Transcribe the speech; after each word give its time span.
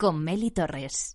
con 0.00 0.24
Meli 0.24 0.50
Torres. 0.50 1.14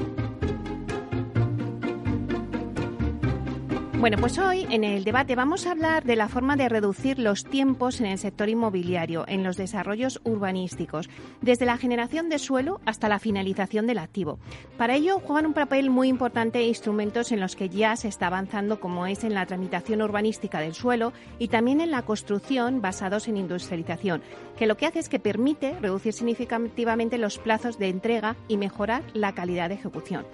Bueno, 4.01 4.17
pues 4.17 4.39
hoy 4.39 4.65
en 4.71 4.83
el 4.83 5.03
debate 5.03 5.35
vamos 5.35 5.67
a 5.67 5.73
hablar 5.73 6.05
de 6.05 6.15
la 6.15 6.27
forma 6.27 6.55
de 6.55 6.67
reducir 6.67 7.19
los 7.19 7.45
tiempos 7.45 8.01
en 8.01 8.07
el 8.07 8.17
sector 8.17 8.49
inmobiliario, 8.49 9.25
en 9.27 9.43
los 9.43 9.57
desarrollos 9.57 10.19
urbanísticos, 10.23 11.07
desde 11.41 11.67
la 11.67 11.77
generación 11.77 12.27
de 12.27 12.39
suelo 12.39 12.81
hasta 12.87 13.07
la 13.09 13.19
finalización 13.19 13.85
del 13.85 13.99
activo. 13.99 14.39
Para 14.75 14.95
ello 14.95 15.19
juegan 15.19 15.45
un 15.45 15.53
papel 15.53 15.91
muy 15.91 16.07
importante 16.07 16.63
instrumentos 16.63 17.31
en 17.31 17.41
los 17.41 17.55
que 17.55 17.69
ya 17.69 17.95
se 17.95 18.07
está 18.07 18.25
avanzando, 18.25 18.79
como 18.79 19.05
es 19.05 19.23
en 19.23 19.35
la 19.35 19.45
tramitación 19.45 20.01
urbanística 20.01 20.59
del 20.59 20.73
suelo 20.73 21.13
y 21.37 21.49
también 21.49 21.79
en 21.79 21.91
la 21.91 22.01
construcción 22.01 22.81
basados 22.81 23.27
en 23.27 23.37
industrialización, 23.37 24.23
que 24.57 24.65
lo 24.65 24.77
que 24.77 24.87
hace 24.87 24.97
es 24.97 25.09
que 25.09 25.19
permite 25.19 25.79
reducir 25.79 26.13
significativamente 26.13 27.19
los 27.19 27.37
plazos 27.37 27.77
de 27.77 27.89
entrega 27.89 28.35
y 28.47 28.57
mejorar 28.57 29.03
la 29.13 29.35
calidad 29.35 29.69
de 29.69 29.75
ejecución. 29.75 30.25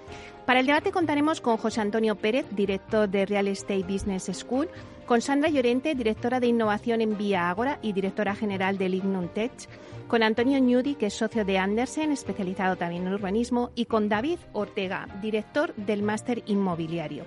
Para 0.48 0.60
el 0.60 0.66
debate 0.66 0.92
contaremos 0.92 1.42
con 1.42 1.58
José 1.58 1.82
Antonio 1.82 2.14
Pérez, 2.16 2.46
director 2.52 3.06
de 3.06 3.26
Real 3.26 3.48
Estate 3.48 3.82
Business 3.82 4.30
School, 4.32 4.66
con 5.04 5.20
Sandra 5.20 5.50
Llorente, 5.50 5.94
directora 5.94 6.40
de 6.40 6.46
innovación 6.46 7.02
en 7.02 7.18
Vía 7.18 7.50
Ágora 7.50 7.78
y 7.82 7.92
directora 7.92 8.34
general 8.34 8.78
de 8.78 8.88
Lignum 8.88 9.28
Tech, 9.28 9.52
con 10.06 10.22
Antonio 10.22 10.58
Ñudi, 10.58 10.94
que 10.94 11.08
es 11.08 11.12
socio 11.12 11.44
de 11.44 11.58
Andersen, 11.58 12.12
especializado 12.12 12.76
también 12.76 13.06
en 13.06 13.12
urbanismo, 13.12 13.72
y 13.74 13.84
con 13.84 14.08
David 14.08 14.38
Ortega, 14.54 15.06
director 15.20 15.74
del 15.74 16.02
Máster 16.02 16.42
Inmobiliario. 16.46 17.24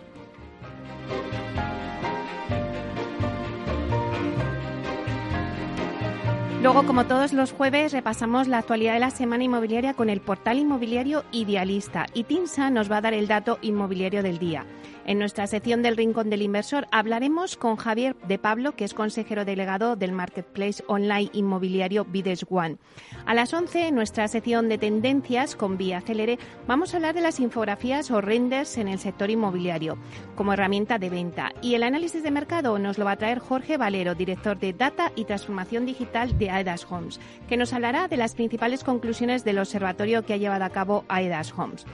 Luego, 6.61 6.85
como 6.85 7.07
todos 7.07 7.33
los 7.33 7.53
jueves, 7.53 7.91
repasamos 7.91 8.47
la 8.47 8.59
actualidad 8.59 8.93
de 8.93 8.99
la 8.99 9.09
semana 9.09 9.43
inmobiliaria 9.43 9.95
con 9.95 10.11
el 10.11 10.21
portal 10.21 10.59
inmobiliario 10.59 11.23
Idealista 11.31 12.05
y 12.13 12.23
Tinsa 12.25 12.69
nos 12.69 12.89
va 12.91 12.97
a 12.97 13.01
dar 13.01 13.15
el 13.15 13.27
dato 13.27 13.57
inmobiliario 13.63 14.21
del 14.21 14.37
día. 14.37 14.67
En 15.05 15.17
nuestra 15.17 15.47
sección 15.47 15.81
del 15.81 15.97
Rincón 15.97 16.29
del 16.29 16.43
Inversor 16.43 16.87
hablaremos 16.91 17.57
con 17.57 17.75
Javier 17.75 18.15
de 18.27 18.37
Pablo, 18.37 18.75
que 18.75 18.85
es 18.85 18.93
consejero 18.93 19.45
delegado 19.45 19.95
del 19.95 20.11
Marketplace 20.11 20.83
Online 20.87 21.29
Inmobiliario 21.33 22.05
Bides 22.05 22.45
One. 22.49 22.77
A 23.25 23.33
las 23.33 23.53
11, 23.53 23.87
en 23.87 23.95
nuestra 23.95 24.27
sección 24.27 24.69
de 24.69 24.77
tendencias 24.77 25.55
con 25.55 25.77
Vía 25.77 26.01
Celere, 26.01 26.37
vamos 26.67 26.93
a 26.93 26.97
hablar 26.97 27.15
de 27.15 27.21
las 27.21 27.39
infografías 27.39 28.11
o 28.11 28.21
renders 28.21 28.77
en 28.77 28.87
el 28.87 28.99
sector 28.99 29.31
inmobiliario 29.31 29.97
como 30.35 30.53
herramienta 30.53 30.99
de 30.99 31.09
venta. 31.09 31.51
Y 31.61 31.73
el 31.73 31.83
análisis 31.83 32.21
de 32.21 32.31
mercado 32.31 32.77
nos 32.77 32.97
lo 32.97 33.05
va 33.05 33.13
a 33.13 33.17
traer 33.17 33.39
Jorge 33.39 33.77
Valero, 33.77 34.13
director 34.13 34.59
de 34.59 34.73
Data 34.73 35.11
y 35.15 35.25
Transformación 35.25 35.85
Digital 35.85 36.37
de 36.37 36.51
Aedas 36.51 36.85
Homes, 36.89 37.19
que 37.49 37.57
nos 37.57 37.73
hablará 37.73 38.07
de 38.07 38.17
las 38.17 38.35
principales 38.35 38.83
conclusiones 38.83 39.43
del 39.43 39.59
observatorio 39.59 40.25
que 40.25 40.33
ha 40.33 40.37
llevado 40.37 40.63
a 40.63 40.69
cabo 40.69 41.05
Aedas 41.09 41.53
Homes. 41.57 41.85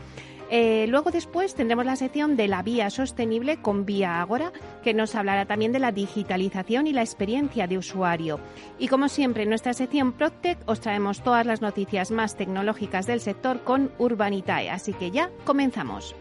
Eh, 0.49 0.85
luego 0.87 1.11
después 1.11 1.55
tendremos 1.55 1.85
la 1.85 1.95
sección 1.95 2.37
de 2.37 2.47
la 2.47 2.63
vía 2.63 2.89
sostenible 2.89 3.61
con 3.61 3.85
Vía 3.85 4.21
Agora, 4.21 4.51
que 4.83 4.93
nos 4.93 5.15
hablará 5.15 5.45
también 5.45 5.71
de 5.71 5.79
la 5.79 5.91
digitalización 5.91 6.87
y 6.87 6.93
la 6.93 7.01
experiencia 7.01 7.67
de 7.67 7.77
usuario. 7.77 8.39
Y 8.79 8.87
como 8.87 9.09
siempre, 9.09 9.43
en 9.43 9.49
nuestra 9.49 9.73
sección 9.73 10.13
Proctec 10.13 10.57
os 10.65 10.79
traemos 10.79 11.21
todas 11.21 11.45
las 11.45 11.61
noticias 11.61 12.11
más 12.11 12.35
tecnológicas 12.35 13.07
del 13.07 13.19
sector 13.19 13.63
con 13.63 13.91
Urbanitae. 13.97 14.69
Así 14.69 14.93
que 14.93 15.11
ya 15.11 15.29
comenzamos. 15.45 16.15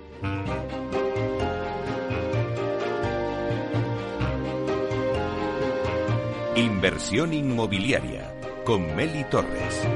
Inversión 6.56 7.34
inmobiliaria 7.34 8.34
con 8.64 8.96
Meli 8.96 9.24
Torres. 9.24 9.86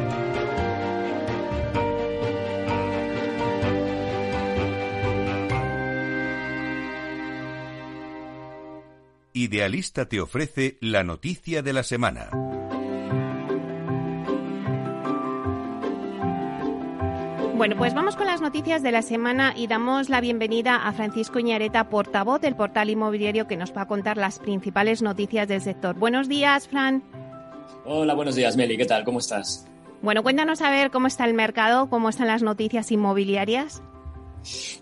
Idealista 9.51 10.07
te 10.07 10.21
ofrece 10.21 10.79
la 10.81 11.03
noticia 11.03 11.61
de 11.61 11.73
la 11.73 11.83
semana. 11.83 12.31
Bueno, 17.57 17.75
pues 17.77 17.93
vamos 17.93 18.15
con 18.15 18.27
las 18.27 18.41
noticias 18.41 18.85
de 18.85 18.93
la 18.93 19.03
semana 19.03 19.53
y 19.57 19.67
damos 19.67 20.09
la 20.09 20.21
bienvenida 20.21 20.77
a 20.77 20.93
Francisco 20.93 21.41
Iñareta, 21.41 21.89
portavoz 21.89 22.41
del 22.41 22.55
portal 22.55 22.91
inmobiliario, 22.91 23.49
que 23.49 23.57
nos 23.57 23.77
va 23.77 23.83
a 23.83 23.87
contar 23.89 24.19
las 24.19 24.39
principales 24.39 25.03
noticias 25.03 25.49
del 25.49 25.61
sector. 25.61 25.97
Buenos 25.97 26.29
días, 26.29 26.69
Fran. 26.69 27.03
Hola, 27.85 28.15
buenos 28.15 28.37
días, 28.37 28.57
Meli. 28.57 28.77
¿Qué 28.77 28.87
tal? 28.87 29.03
¿Cómo 29.03 29.19
estás? 29.19 29.67
Bueno, 30.01 30.23
cuéntanos 30.23 30.63
a 30.63 30.71
ver 30.71 30.93
cómo 30.93 31.09
está 31.09 31.25
el 31.25 31.35
mercado, 31.35 31.91
cómo 31.91 32.09
están 32.09 32.29
las 32.29 32.45
noticias 32.45 32.93
inmobiliarias. 32.93 33.83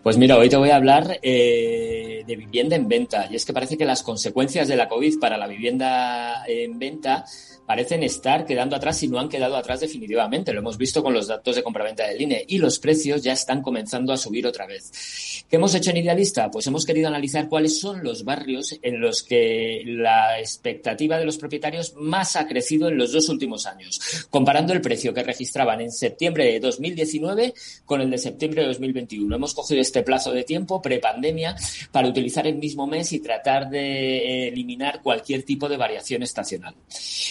Pues 0.02 0.16
mira, 0.16 0.37
hoy 0.37 0.49
te 0.49 0.56
voy 0.56 0.70
a 0.70 0.76
hablar 0.76 1.19
eh, 1.22 2.25
de 2.26 2.37
vivienda 2.37 2.76
en 2.76 2.88
venta. 2.88 3.26
Y 3.31 3.37
es 3.37 3.44
que 3.44 3.52
parece 3.52 3.76
que 3.76 3.84
las 3.84 4.02
consecuencias 4.02 4.69
de 4.69 4.76
la 4.76 4.88
COVID 4.88 5.19
para 5.19 5.37
la 5.37 5.46
vivienda 5.46 6.44
en 6.46 6.78
venta 6.78 7.25
parecen 7.68 8.02
estar 8.02 8.46
quedando 8.46 8.74
atrás 8.74 9.02
y 9.02 9.08
no 9.08 9.20
han 9.20 9.28
quedado 9.28 9.54
atrás 9.54 9.80
definitivamente. 9.80 10.54
Lo 10.54 10.60
hemos 10.60 10.78
visto 10.78 11.02
con 11.02 11.12
los 11.12 11.26
datos 11.28 11.54
de 11.54 11.62
compraventa 11.62 12.08
del 12.08 12.22
INE 12.22 12.46
y 12.48 12.56
los 12.56 12.78
precios 12.78 13.22
ya 13.22 13.34
están 13.34 13.60
comenzando 13.60 14.14
a 14.14 14.16
subir 14.16 14.46
otra 14.46 14.66
vez. 14.66 15.44
¿Qué 15.50 15.56
hemos 15.56 15.74
hecho 15.74 15.90
en 15.90 15.98
Idealista? 15.98 16.50
Pues 16.50 16.66
hemos 16.66 16.86
querido 16.86 17.08
analizar 17.08 17.46
cuáles 17.50 17.78
son 17.78 18.02
los 18.02 18.24
barrios 18.24 18.74
en 18.80 19.00
los 19.00 19.22
que 19.22 19.82
la 19.84 20.40
expectativa 20.40 21.18
de 21.18 21.26
los 21.26 21.36
propietarios 21.36 21.94
más 21.94 22.36
ha 22.36 22.46
crecido 22.46 22.88
en 22.88 22.96
los 22.96 23.12
dos 23.12 23.28
últimos 23.28 23.66
años, 23.66 24.26
comparando 24.30 24.72
el 24.72 24.80
precio 24.80 25.12
que 25.12 25.22
registraban 25.22 25.82
en 25.82 25.92
septiembre 25.92 26.46
de 26.46 26.60
2019 26.60 27.52
con 27.84 28.00
el 28.00 28.10
de 28.10 28.16
septiembre 28.18 28.62
de 28.62 28.68
2021 28.68 29.36
hemos 29.36 29.52
cogido 29.52 29.80
este 29.80 30.02
plazo 30.02 30.32
de 30.32 30.44
tiempo, 30.44 30.80
prepandemia, 30.80 31.54
para 31.92 32.08
utilizar 32.08 32.46
el 32.46 32.56
mismo 32.56 32.86
mes 32.86 33.12
y 33.12 33.20
tratar 33.20 33.68
de 33.68 34.48
eliminar 34.48 35.02
cualquier 35.02 35.42
tipo 35.42 35.68
de 35.68 35.76
variación 35.76 36.22
estacional. 36.22 36.74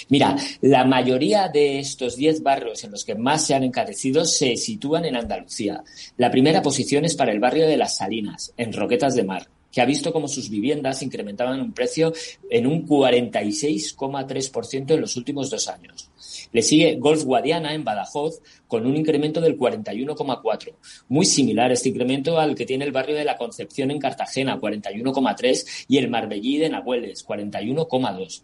Mira, 0.09 0.26
la 0.61 0.85
mayoría 0.85 1.47
de 1.47 1.79
estos 1.79 2.15
10 2.15 2.43
barrios 2.43 2.83
en 2.83 2.91
los 2.91 3.05
que 3.05 3.15
más 3.15 3.45
se 3.45 3.55
han 3.55 3.63
encarecido 3.63 4.25
se 4.25 4.55
sitúan 4.57 5.05
en 5.05 5.15
Andalucía. 5.15 5.83
La 6.17 6.31
primera 6.31 6.61
posición 6.61 7.05
es 7.05 7.15
para 7.15 7.31
el 7.31 7.39
barrio 7.39 7.67
de 7.67 7.77
Las 7.77 7.97
Salinas, 7.97 8.53
en 8.57 8.73
Roquetas 8.73 9.15
de 9.15 9.23
Mar 9.23 9.47
que 9.71 9.81
ha 9.81 9.85
visto 9.85 10.11
cómo 10.11 10.27
sus 10.27 10.49
viviendas 10.49 11.03
incrementaban 11.03 11.61
un 11.61 11.71
precio 11.71 12.11
en 12.49 12.65
un 12.65 12.87
46,3% 12.87 14.91
en 14.91 15.01
los 15.01 15.15
últimos 15.17 15.51
dos 15.51 15.67
años. 15.67 16.09
Le 16.51 16.61
sigue 16.61 16.95
Golf 16.95 17.23
Guadiana 17.23 17.73
en 17.73 17.83
Badajoz 17.83 18.41
con 18.67 18.85
un 18.85 18.95
incremento 18.95 19.41
del 19.41 19.57
41,4, 19.57 20.73
muy 21.09 21.25
similar 21.25 21.71
este 21.71 21.89
incremento 21.89 22.39
al 22.39 22.55
que 22.55 22.65
tiene 22.65 22.85
el 22.85 22.91
barrio 22.91 23.15
de 23.15 23.25
la 23.25 23.37
Concepción 23.37 23.91
en 23.91 23.99
Cartagena, 23.99 24.59
41,3, 24.59 25.85
y 25.87 25.97
el 25.97 26.09
Marbellí 26.09 26.57
de 26.57 26.69
Nahueles, 26.69 27.25
41,2. 27.25 28.43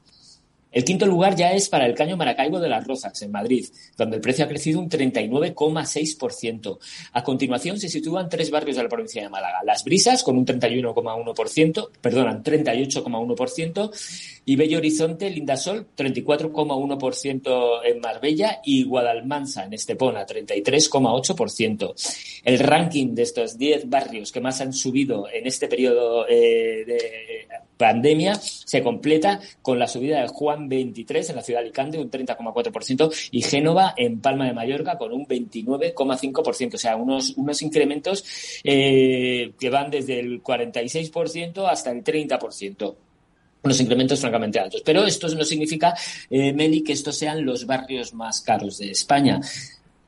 El 0.74 0.84
quinto 0.84 1.06
lugar 1.06 1.36
ya 1.36 1.54
es 1.54 1.70
para 1.70 1.86
el 1.86 1.94
Caño 1.94 2.18
Maracaibo 2.18 2.60
de 2.60 2.68
las 2.68 2.86
Rozas, 2.86 3.22
en 3.22 3.32
Madrid, 3.32 3.68
donde 3.96 4.16
el 4.16 4.22
precio 4.22 4.44
ha 4.44 4.48
crecido 4.48 4.80
un 4.80 4.90
39,6%. 4.90 6.80
A 7.14 7.24
continuación 7.24 7.80
se 7.80 7.90
sitúan 7.90 8.28
tres 8.28 8.50
barrios 8.50 8.78
de 8.78 8.84
la 8.84 8.90
provincia 8.90 9.22
de 9.22 9.30
Málaga. 9.30 9.60
Las 9.64 9.84
Brisas, 9.84 10.24
con 10.24 10.36
un 10.36 10.46
31,1%, 10.46 11.90
perdonan, 12.02 12.44
38,1%, 12.44 13.92
y 14.46 14.56
Bello 14.56 14.80
Horizonte, 14.80 15.30
Lindasol, 15.30 15.88
34,1% 15.96 17.80
en 17.86 18.00
Marbella 18.00 18.60
y 18.66 18.84
Guadalmansa, 18.84 19.66
en 19.66 19.74
Estepona, 19.74 20.26
33,8%. 20.26 22.42
El 22.44 22.60
ranking 22.60 23.14
de 23.14 23.22
estos 23.22 23.60
10 23.60 23.90
barrios 23.90 24.32
que 24.32 24.42
más 24.42 24.60
han 24.60 24.74
subido 24.74 25.28
en 25.32 25.46
este 25.46 25.68
periodo 25.68 26.28
eh, 26.28 26.84
de 26.86 27.48
pandemia 27.78 28.36
se 28.36 28.82
completa 28.82 29.40
con 29.62 29.80
la 29.80 29.88
subida 29.88 30.22
de 30.22 30.28
Juan 30.28 30.70
23 30.70 31.30
en 31.30 31.36
la 31.36 31.42
ciudad 31.42 31.60
de 31.60 31.66
Alicante, 31.66 31.98
un 31.98 32.10
30,4%, 32.10 33.30
y 33.32 33.42
Génova 33.42 33.94
en 33.98 34.20
Palma 34.20 34.46
de 34.46 34.54
Mallorca 34.54 34.98
con 34.98 35.12
un 35.12 35.26
29,5%. 35.26 36.76
O 36.76 36.78
sea, 36.78 36.96
unos, 36.96 37.34
unos 37.38 37.62
incrementos 37.62 38.24
eh, 38.64 39.54
que 39.60 39.70
van 39.70 39.92
desde 39.92 40.20
el 40.20 40.44
46% 40.44 41.68
hasta 41.70 41.92
el 41.92 42.04
30% 42.04 42.96
unos 43.64 43.80
incrementos 43.80 44.20
francamente 44.20 44.60
altos. 44.60 44.82
Pero 44.84 45.06
esto 45.06 45.28
no 45.30 45.46
significa, 45.46 45.96
eh, 46.30 46.52
Meli, 46.52 46.84
que 46.84 46.92
estos 46.92 47.18
sean 47.18 47.46
los 47.46 47.66
barrios 47.66 48.14
más 48.14 48.42
caros 48.42 48.78
de 48.78 48.92
España. 48.92 49.40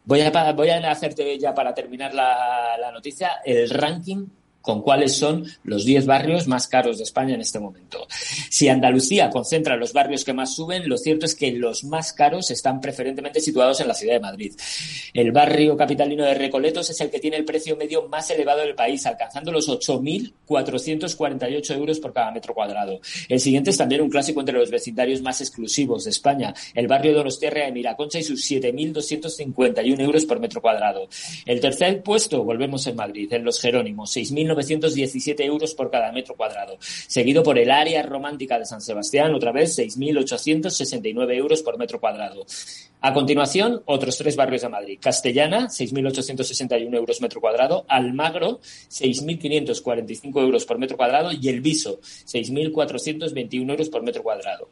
Voy 0.03 0.21
a, 0.21 0.51
voy 0.51 0.69
a 0.69 0.91
hacerte 0.91 1.39
ya 1.39 1.53
para 1.53 1.73
terminar 1.73 2.13
la, 2.13 2.77
la 2.77 2.91
noticia 2.91 3.37
el 3.45 3.69
ranking 3.69 4.25
con 4.65 4.81
cuáles 4.81 5.15
son 5.15 5.45
los 5.63 5.85
10 5.85 6.07
barrios 6.07 6.47
más 6.47 6.67
caros 6.67 6.97
de 6.97 7.03
España 7.03 7.35
en 7.35 7.41
este 7.41 7.59
momento. 7.59 8.07
Si 8.49 8.67
Andalucía 8.67 9.29
concentra 9.29 9.77
los 9.77 9.93
barrios 9.93 10.25
que 10.25 10.33
más 10.33 10.55
suben, 10.55 10.89
lo 10.89 10.97
cierto 10.97 11.25
es 11.25 11.35
que 11.35 11.51
los 11.51 11.83
más 11.83 12.13
caros 12.13 12.49
están 12.49 12.81
preferentemente 12.81 13.39
situados 13.39 13.79
en 13.79 13.87
la 13.87 13.93
ciudad 13.93 14.15
de 14.15 14.19
Madrid. 14.19 14.53
El 15.13 15.31
barrio 15.31 15.77
capitalino 15.77 16.25
de 16.25 16.33
Recoletos 16.33 16.89
es 16.89 16.99
el 16.99 17.11
que 17.11 17.19
tiene 17.19 17.37
el 17.37 17.45
precio 17.45 17.77
medio 17.77 18.07
más 18.07 18.29
elevado 18.31 18.61
del 18.61 18.75
país, 18.75 19.05
alcanzando 19.05 19.51
los 19.51 19.69
8.448 19.69 21.75
euros 21.75 21.99
por 21.99 22.13
cada 22.13 22.31
metro 22.31 22.55
cuadrado. 22.55 22.99
El 23.29 23.39
siguiente 23.39 23.69
es 23.69 23.77
también 23.77 24.01
un 24.01 24.09
clásico 24.09 24.39
entre 24.39 24.57
los 24.57 24.71
vecindarios 24.71 25.21
más 25.21 25.41
exclusivos 25.41 26.05
de 26.05 26.09
España, 26.09 26.53
el 26.73 26.87
barrio 26.87 27.11
de 27.11 27.17
Donostierra 27.17 27.65
de 27.65 27.71
Miraconcha 27.71 28.19
y 28.19 28.23
sus 28.23 28.49
7.251 28.49 29.99
euros 29.99 30.25
por 30.25 30.39
metro 30.39 30.61
cuadrado. 30.61 31.07
El 31.45 31.59
tercer 31.59 32.01
puesto, 32.01 32.43
volvemos 32.43 32.87
en 32.87 32.95
Madrid, 32.95 33.31
en 33.31 33.43
Los 33.43 33.59
Jerónimos, 33.59 34.15
6.000 34.15 34.54
917 34.55 35.45
euros 35.45 35.75
por 35.75 35.91
cada 35.91 36.11
metro 36.11 36.35
cuadrado. 36.35 36.77
Seguido 36.79 37.43
por 37.43 37.59
el 37.59 37.69
área 37.69 38.01
romántica 38.01 38.57
de 38.57 38.65
San 38.65 38.81
Sebastián, 38.81 39.33
otra 39.35 39.51
vez 39.51 39.77
6.869 39.77 41.35
euros 41.35 41.61
por 41.61 41.77
metro 41.77 41.99
cuadrado. 41.99 42.45
A 43.01 43.13
continuación, 43.13 43.83
otros 43.85 44.17
tres 44.17 44.35
barrios 44.35 44.63
de 44.63 44.69
Madrid. 44.69 44.97
Castellana, 44.99 45.67
6.861 45.67 46.95
euros 46.95 47.21
metro 47.21 47.39
cuadrado. 47.39 47.85
Almagro, 47.87 48.61
6.545 48.61 50.41
euros 50.41 50.65
por 50.65 50.79
metro 50.79 50.97
cuadrado. 50.97 51.31
Y 51.31 51.49
El 51.49 51.61
Viso, 51.61 51.99
6.421 52.01 53.69
euros 53.69 53.89
por 53.89 54.01
metro 54.01 54.23
cuadrado. 54.23 54.69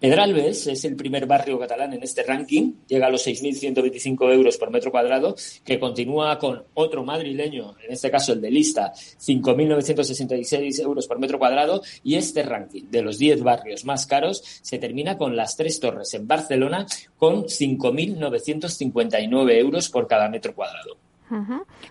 Pedralbes 0.00 0.68
es 0.68 0.84
el 0.84 0.94
primer 0.94 1.26
barrio 1.26 1.58
catalán 1.58 1.92
en 1.92 2.04
este 2.04 2.22
ranking, 2.22 2.74
llega 2.86 3.08
a 3.08 3.10
los 3.10 3.26
6.125 3.26 4.32
euros 4.32 4.56
por 4.56 4.70
metro 4.70 4.92
cuadrado, 4.92 5.34
que 5.64 5.80
continúa 5.80 6.38
con 6.38 6.62
otro 6.74 7.02
madrileño, 7.02 7.74
en 7.84 7.92
este 7.92 8.08
caso 8.08 8.32
el 8.32 8.40
de 8.40 8.48
Lista, 8.48 8.92
5.966 8.94 10.82
euros 10.82 11.08
por 11.08 11.18
metro 11.18 11.40
cuadrado, 11.40 11.82
y 12.04 12.14
este 12.14 12.44
ranking 12.44 12.84
de 12.88 13.02
los 13.02 13.18
10 13.18 13.42
barrios 13.42 13.84
más 13.84 14.06
caros 14.06 14.40
se 14.62 14.78
termina 14.78 15.18
con 15.18 15.34
las 15.34 15.56
tres 15.56 15.80
torres 15.80 16.14
en 16.14 16.28
Barcelona 16.28 16.86
con 17.16 17.46
5.959 17.46 19.58
euros 19.58 19.88
por 19.88 20.06
cada 20.06 20.28
metro 20.28 20.54
cuadrado. 20.54 21.07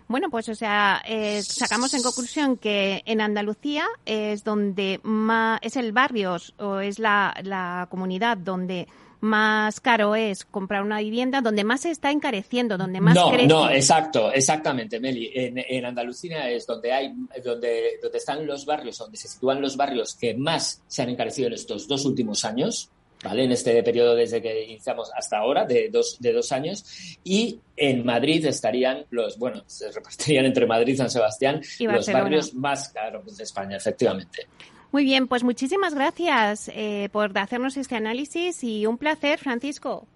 Bueno, 0.08 0.30
pues 0.30 0.50
o 0.50 0.56
sea, 0.56 1.02
eh, 1.08 1.42
sacamos 1.44 1.94
en 1.94 2.02
conclusión 2.02 2.58
que 2.58 3.04
en 3.06 3.22
Andalucía 3.22 3.86
es 4.06 4.44
donde 4.44 5.00
más, 5.04 5.60
es 5.62 5.76
el 5.76 5.92
barrio 5.92 6.38
o 6.58 6.80
es 6.80 7.00
la, 7.00 7.36
la 7.44 7.88
comunidad 7.90 8.38
donde 8.38 8.88
más 9.20 9.80
caro 9.80 10.16
es 10.16 10.46
comprar 10.46 10.84
una 10.84 11.00
vivienda, 11.00 11.42
donde 11.42 11.64
más 11.64 11.82
se 11.82 11.92
está 11.92 12.12
encareciendo, 12.12 12.78
donde 12.78 13.02
más 13.02 13.16
no, 13.16 13.32
No, 13.48 13.70
exacto, 13.70 14.32
exactamente, 14.32 15.00
Meli. 15.00 15.32
En, 15.34 15.58
en, 15.58 15.86
Andalucía 15.86 16.50
es 16.50 16.68
donde 16.68 16.92
hay, 16.92 17.14
donde, 17.44 18.00
donde 18.02 18.18
están 18.18 18.46
los 18.46 18.66
barrios, 18.66 18.98
donde 18.98 19.18
se 19.18 19.28
sitúan 19.28 19.62
los 19.62 19.76
barrios 19.76 20.16
que 20.16 20.36
más 20.36 20.82
se 20.88 21.02
han 21.02 21.10
encarecido 21.10 21.48
en 21.48 21.54
estos 21.54 21.88
dos 21.88 22.06
últimos 22.06 22.46
años. 22.46 22.92
¿Vale? 23.24 23.44
En 23.44 23.52
este 23.52 23.82
periodo 23.84 24.16
desde 24.16 24.42
que 24.42 24.64
iniciamos 24.64 25.12
hasta 25.16 25.38
ahora, 25.38 25.66
de 25.66 25.90
dos, 25.90 26.18
de 26.20 26.34
dos 26.34 26.52
años. 26.52 26.86
Y 27.24 27.60
en 27.76 28.06
Madrid 28.06 28.46
estarían 28.46 29.06
los, 29.10 29.38
bueno, 29.38 29.64
se 29.68 29.92
repartirían 29.92 30.46
entre 30.46 30.66
Madrid 30.66 30.94
y 30.94 30.98
San 30.98 31.10
Sebastián 31.10 31.62
los 31.80 32.12
barrios 32.12 32.54
más 32.54 32.90
caros 32.90 33.38
de 33.38 33.44
España, 33.44 33.78
efectivamente. 33.78 34.48
Muy 34.92 35.04
bien, 35.04 35.28
pues 35.28 35.44
muchísimas 35.44 35.94
gracias 35.94 36.72
eh, 36.74 37.10
por 37.12 37.38
hacernos 37.38 37.76
este 37.78 37.96
análisis 37.96 38.64
y 38.64 38.86
un 38.86 38.98
placer, 38.98 39.40
Francisco. 39.40 40.08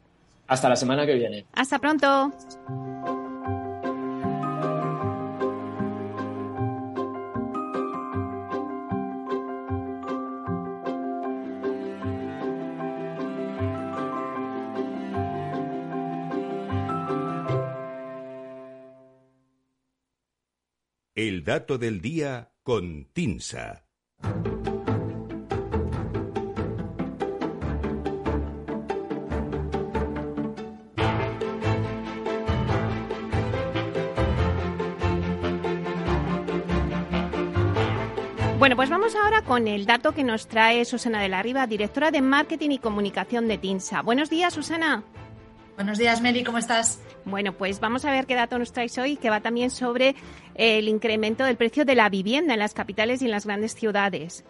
Hasta 0.47 0.69
la 0.69 0.75
semana 0.75 1.05
que 1.05 1.13
viene. 1.13 1.45
Hasta 1.53 1.79
pronto. 1.79 2.33
El 21.23 21.43
dato 21.43 21.77
del 21.77 22.01
día 22.01 22.49
con 22.63 23.05
Tinsa. 23.13 23.85
Bueno, 38.57 38.75
pues 38.75 38.89
vamos 38.89 39.15
ahora 39.15 39.43
con 39.43 39.67
el 39.67 39.85
dato 39.85 40.13
que 40.13 40.23
nos 40.23 40.47
trae 40.47 40.83
Susana 40.85 41.21
de 41.21 41.29
la 41.29 41.43
Riva, 41.43 41.67
directora 41.67 42.09
de 42.09 42.23
Marketing 42.23 42.71
y 42.71 42.79
Comunicación 42.79 43.47
de 43.47 43.59
TINSA. 43.59 44.01
Buenos 44.01 44.31
días, 44.31 44.55
Susana. 44.55 45.03
Buenos 45.75 45.99
días, 45.99 46.19
Mary, 46.21 46.43
¿cómo 46.43 46.57
estás? 46.57 46.99
Bueno, 47.25 47.53
pues 47.53 47.79
vamos 47.79 48.05
a 48.05 48.11
ver 48.11 48.25
qué 48.25 48.35
dato 48.35 48.57
nos 48.57 48.73
traes 48.73 48.97
hoy, 48.97 49.15
que 49.15 49.29
va 49.29 49.41
también 49.41 49.69
sobre 49.69 50.15
el 50.55 50.87
incremento 50.87 51.43
del 51.43 51.57
precio 51.57 51.85
de 51.85 51.95
la 51.95 52.09
vivienda 52.09 52.53
en 52.53 52.59
las 52.59 52.73
capitales 52.73 53.21
y 53.21 53.25
en 53.25 53.31
las 53.31 53.45
grandes 53.45 53.75
ciudades. 53.75 54.43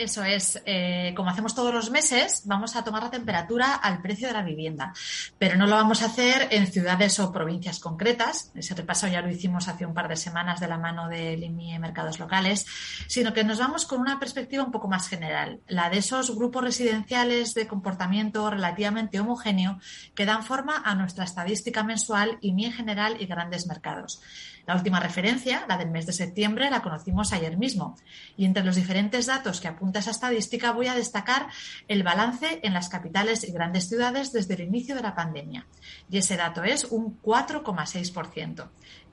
Eso 0.00 0.24
es, 0.24 0.62
eh, 0.64 1.12
como 1.14 1.28
hacemos 1.28 1.54
todos 1.54 1.74
los 1.74 1.90
meses, 1.90 2.44
vamos 2.46 2.74
a 2.74 2.82
tomar 2.82 3.02
la 3.02 3.10
temperatura 3.10 3.74
al 3.74 4.00
precio 4.00 4.28
de 4.28 4.32
la 4.32 4.42
vivienda, 4.42 4.94
pero 5.38 5.58
no 5.58 5.66
lo 5.66 5.76
vamos 5.76 6.00
a 6.00 6.06
hacer 6.06 6.48
en 6.52 6.66
ciudades 6.68 7.20
o 7.20 7.30
provincias 7.30 7.80
concretas, 7.80 8.50
ese 8.54 8.74
repaso 8.74 9.08
ya 9.08 9.20
lo 9.20 9.28
hicimos 9.28 9.68
hace 9.68 9.84
un 9.84 9.92
par 9.92 10.08
de 10.08 10.16
semanas 10.16 10.58
de 10.58 10.68
la 10.68 10.78
mano 10.78 11.10
del 11.10 11.44
IMIE 11.44 11.78
Mercados 11.78 12.18
Locales, 12.18 12.64
sino 13.08 13.34
que 13.34 13.44
nos 13.44 13.58
vamos 13.58 13.84
con 13.84 14.00
una 14.00 14.18
perspectiva 14.18 14.64
un 14.64 14.72
poco 14.72 14.88
más 14.88 15.06
general, 15.06 15.60
la 15.68 15.90
de 15.90 15.98
esos 15.98 16.34
grupos 16.34 16.64
residenciales 16.64 17.52
de 17.52 17.68
comportamiento 17.68 18.48
relativamente 18.48 19.20
homogéneo 19.20 19.80
que 20.14 20.24
dan 20.24 20.44
forma 20.44 20.78
a 20.82 20.94
nuestra 20.94 21.24
estadística 21.24 21.84
mensual 21.84 22.38
IMIE 22.40 22.72
general 22.72 23.18
y 23.20 23.26
grandes 23.26 23.66
mercados. 23.66 24.22
La 24.66 24.76
última 24.76 25.00
referencia, 25.00 25.64
la 25.68 25.76
del 25.76 25.90
mes 25.90 26.06
de 26.06 26.12
septiembre, 26.12 26.70
la 26.70 26.80
conocimos 26.80 27.32
ayer 27.32 27.56
mismo. 27.56 27.96
Y 28.36 28.44
entre 28.44 28.62
los 28.62 28.76
diferentes 28.76 29.26
datos 29.26 29.60
que 29.60 29.66
apunta 29.90 29.98
esa 29.98 30.12
estadística 30.12 30.70
voy 30.70 30.86
a 30.86 30.94
destacar 30.94 31.48
el 31.88 32.04
balance 32.04 32.60
en 32.62 32.74
las 32.74 32.88
capitales 32.88 33.42
y 33.42 33.52
grandes 33.52 33.88
ciudades 33.88 34.32
desde 34.32 34.54
el 34.54 34.60
inicio 34.60 34.94
de 34.94 35.02
la 35.02 35.16
pandemia. 35.16 35.66
Y 36.08 36.18
ese 36.18 36.36
dato 36.36 36.62
es 36.62 36.84
un 36.84 37.20
4,6%. 37.20 38.68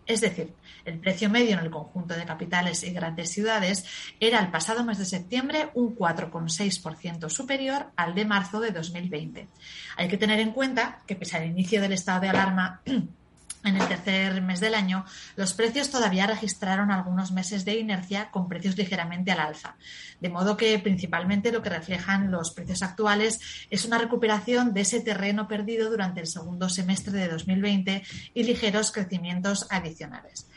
Es 0.05 0.21
decir, 0.21 0.53
el 0.85 0.99
precio 0.99 1.31
medio 1.31 1.53
en 1.53 1.65
el 1.65 1.71
conjunto 1.71 2.13
de 2.13 2.25
capitales 2.25 2.83
y 2.83 2.91
grandes 2.91 3.31
ciudades 3.31 3.85
era 4.19 4.39
el 4.39 4.51
pasado 4.51 4.83
mes 4.83 4.99
de 4.99 5.05
septiembre 5.05 5.69
un 5.73 5.95
4,6% 5.95 7.27
superior 7.29 7.91
al 7.95 8.13
de 8.13 8.25
marzo 8.25 8.59
de 8.59 8.69
2020. 8.69 9.47
Hay 9.97 10.07
que 10.07 10.17
tener 10.17 10.39
en 10.39 10.51
cuenta 10.51 11.01
que 11.07 11.15
pese 11.15 11.37
al 11.37 11.47
inicio 11.47 11.81
del 11.81 11.93
estado 11.93 12.21
de 12.21 12.29
alarma 12.29 12.81
en 13.67 13.77
el 13.77 13.87
tercer 13.87 14.41
mes 14.41 14.59
del 14.59 14.75
año, 14.75 15.05
los 15.35 15.53
precios 15.53 15.89
todavía 15.89 16.27
registraron 16.27 16.91
algunos 16.91 17.31
meses 17.31 17.65
de 17.65 17.77
inercia 17.77 18.31
con 18.31 18.47
precios 18.47 18.77
ligeramente 18.77 19.31
al 19.31 19.39
alza. 19.39 19.75
De 20.19 20.29
modo 20.29 20.57
que 20.57 20.79
principalmente 20.79 21.51
lo 21.51 21.61
que 21.61 21.69
reflejan 21.69 22.31
los 22.31 22.51
precios 22.51 22.81
actuales 22.81 23.39
es 23.69 23.85
una 23.85 23.97
recuperación 23.97 24.73
de 24.73 24.81
ese 24.81 25.01
terreno 25.01 25.47
perdido 25.47 25.89
durante 25.89 26.21
el 26.21 26.27
segundo 26.27 26.69
semestre 26.69 27.13
de 27.13 27.27
2020 27.27 28.03
y 28.33 28.43
ligeros 28.43 28.91
crecimientos 28.91 29.67
adicionales. 29.69 30.47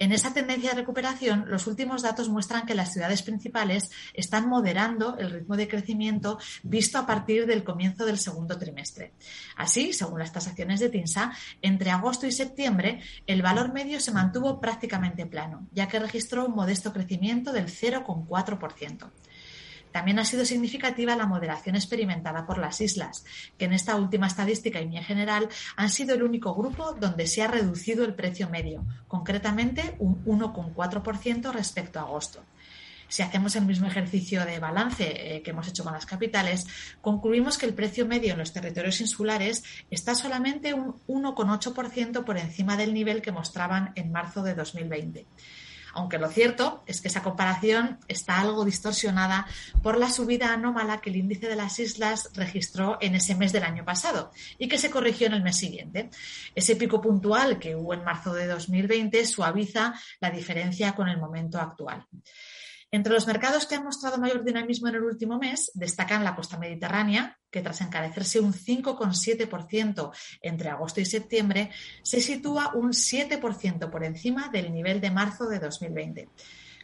En 0.00 0.10
esa 0.10 0.34
tendencia 0.34 0.70
de 0.70 0.76
recuperación, 0.76 1.44
los 1.48 1.68
últimos 1.68 2.02
datos 2.02 2.28
muestran 2.28 2.66
que 2.66 2.74
las 2.74 2.92
ciudades 2.92 3.22
principales 3.22 3.92
están 4.12 4.48
moderando 4.48 5.16
el 5.18 5.30
ritmo 5.30 5.56
de 5.56 5.68
crecimiento 5.68 6.38
visto 6.64 6.98
a 6.98 7.06
partir 7.06 7.46
del 7.46 7.62
comienzo 7.62 8.04
del 8.04 8.18
segundo 8.18 8.58
trimestre. 8.58 9.12
Así, 9.56 9.92
según 9.92 10.18
las 10.18 10.32
tasaciones 10.32 10.80
de 10.80 10.88
TINSA, 10.88 11.32
entre 11.62 11.90
agosto 11.90 12.26
y 12.26 12.32
septiembre 12.32 13.00
el 13.26 13.42
valor 13.42 13.72
medio 13.72 14.00
se 14.00 14.10
mantuvo 14.10 14.60
prácticamente 14.60 15.26
plano, 15.26 15.68
ya 15.72 15.86
que 15.86 16.00
registró 16.00 16.46
un 16.46 16.56
modesto 16.56 16.92
crecimiento 16.92 17.52
del 17.52 17.66
0,4%. 17.66 19.10
También 19.94 20.18
ha 20.18 20.24
sido 20.24 20.44
significativa 20.44 21.14
la 21.14 21.24
moderación 21.24 21.76
experimentada 21.76 22.46
por 22.46 22.58
las 22.58 22.80
islas, 22.80 23.24
que 23.56 23.66
en 23.66 23.72
esta 23.72 23.94
última 23.94 24.26
estadística 24.26 24.80
y 24.80 24.96
en 24.96 25.04
general 25.04 25.48
han 25.76 25.88
sido 25.88 26.16
el 26.16 26.24
único 26.24 26.52
grupo 26.52 26.94
donde 26.94 27.28
se 27.28 27.42
ha 27.42 27.46
reducido 27.46 28.04
el 28.04 28.16
precio 28.16 28.50
medio, 28.50 28.84
concretamente 29.06 29.94
un 30.00 30.24
1,4% 30.24 31.52
respecto 31.52 32.00
a 32.00 32.02
agosto. 32.02 32.42
Si 33.06 33.22
hacemos 33.22 33.54
el 33.54 33.66
mismo 33.66 33.86
ejercicio 33.86 34.44
de 34.44 34.58
balance 34.58 35.36
eh, 35.36 35.42
que 35.42 35.52
hemos 35.52 35.68
hecho 35.68 35.84
con 35.84 35.92
las 35.92 36.06
capitales, 36.06 36.66
concluimos 37.00 37.56
que 37.56 37.66
el 37.66 37.74
precio 37.74 38.04
medio 38.04 38.32
en 38.32 38.40
los 38.40 38.52
territorios 38.52 39.00
insulares 39.00 39.62
está 39.92 40.16
solamente 40.16 40.74
un 40.74 40.96
1,8% 41.06 42.24
por 42.24 42.36
encima 42.36 42.76
del 42.76 42.94
nivel 42.94 43.22
que 43.22 43.30
mostraban 43.30 43.92
en 43.94 44.10
marzo 44.10 44.42
de 44.42 44.56
2020 44.56 45.24
aunque 45.94 46.18
lo 46.18 46.28
cierto 46.28 46.82
es 46.86 47.00
que 47.00 47.08
esa 47.08 47.22
comparación 47.22 47.98
está 48.08 48.40
algo 48.40 48.64
distorsionada 48.64 49.46
por 49.82 49.98
la 49.98 50.10
subida 50.10 50.52
anómala 50.52 51.00
que 51.00 51.10
el 51.10 51.16
índice 51.16 51.48
de 51.48 51.56
las 51.56 51.78
islas 51.78 52.30
registró 52.34 52.98
en 53.00 53.14
ese 53.14 53.34
mes 53.34 53.52
del 53.52 53.64
año 53.64 53.84
pasado 53.84 54.30
y 54.58 54.68
que 54.68 54.78
se 54.78 54.90
corrigió 54.90 55.26
en 55.26 55.34
el 55.34 55.42
mes 55.42 55.56
siguiente. 55.56 56.10
Ese 56.54 56.76
pico 56.76 57.00
puntual 57.00 57.58
que 57.58 57.76
hubo 57.76 57.94
en 57.94 58.04
marzo 58.04 58.34
de 58.34 58.46
2020 58.46 59.24
suaviza 59.24 59.94
la 60.20 60.30
diferencia 60.30 60.94
con 60.94 61.08
el 61.08 61.18
momento 61.18 61.60
actual. 61.60 62.06
Entre 62.94 63.12
los 63.12 63.26
mercados 63.26 63.66
que 63.66 63.74
han 63.74 63.82
mostrado 63.82 64.18
mayor 64.18 64.44
dinamismo 64.44 64.86
en 64.86 64.94
el 64.94 65.02
último 65.02 65.36
mes 65.36 65.72
destacan 65.74 66.22
la 66.22 66.36
costa 66.36 66.58
mediterránea, 66.58 67.36
que 67.50 67.60
tras 67.60 67.80
encarecerse 67.80 68.38
un 68.38 68.52
5,7% 68.52 70.12
entre 70.40 70.68
agosto 70.68 71.00
y 71.00 71.04
septiembre, 71.04 71.72
se 72.04 72.20
sitúa 72.20 72.70
un 72.72 72.90
7% 72.92 73.90
por 73.90 74.04
encima 74.04 74.48
del 74.48 74.72
nivel 74.72 75.00
de 75.00 75.10
marzo 75.10 75.46
de 75.48 75.58
2020. 75.58 76.28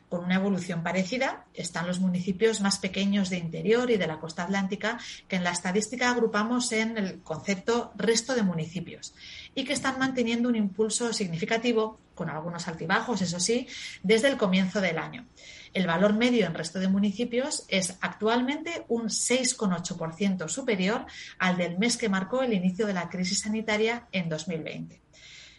Con 0.09 0.25
una 0.25 0.35
evolución 0.35 0.83
parecida 0.83 1.47
están 1.55 1.87
los 1.87 2.01
municipios 2.01 2.61
más 2.61 2.81
pequeños 2.81 3.31
de 3.31 3.39
interior 3.39 3.89
y 3.89 3.97
de 3.97 4.09
la 4.09 4.19
costa 4.19 4.43
atlántica, 4.43 4.99
que 5.29 5.37
en 5.37 5.45
la 5.45 5.53
estadística 5.53 6.11
agrupamos 6.11 6.73
en 6.73 6.99
el 6.99 7.23
concepto 7.23 7.93
resto 7.95 8.35
de 8.35 8.43
municipios 8.43 9.15
y 9.55 9.63
que 9.63 9.75
están 9.75 10.01
manteniendo 10.01 10.49
un 10.49 10.57
impulso 10.57 11.13
significativo, 11.13 12.01
con 12.17 12.29
algunos 12.29 12.67
altibajos, 12.67 13.23
eso 13.23 13.39
sí, 13.39 13.69
desde 14.03 14.27
el 14.27 14.37
comienzo 14.37 14.81
del 14.81 14.99
año. 14.99 15.29
El 15.73 15.87
valor 15.87 16.15
medio 16.15 16.47
en 16.47 16.55
resto 16.55 16.81
de 16.81 16.89
municipios 16.89 17.65
es 17.69 17.97
actualmente 18.01 18.85
un 18.89 19.05
6,8% 19.05 20.49
superior 20.49 21.07
al 21.39 21.57
del 21.57 21.79
mes 21.79 21.97
que 21.97 22.09
marcó 22.09 22.43
el 22.43 22.53
inicio 22.53 22.87
de 22.87 22.95
la 22.95 23.09
crisis 23.09 23.41
sanitaria 23.41 24.09
en 24.11 24.29
2020. 24.29 25.01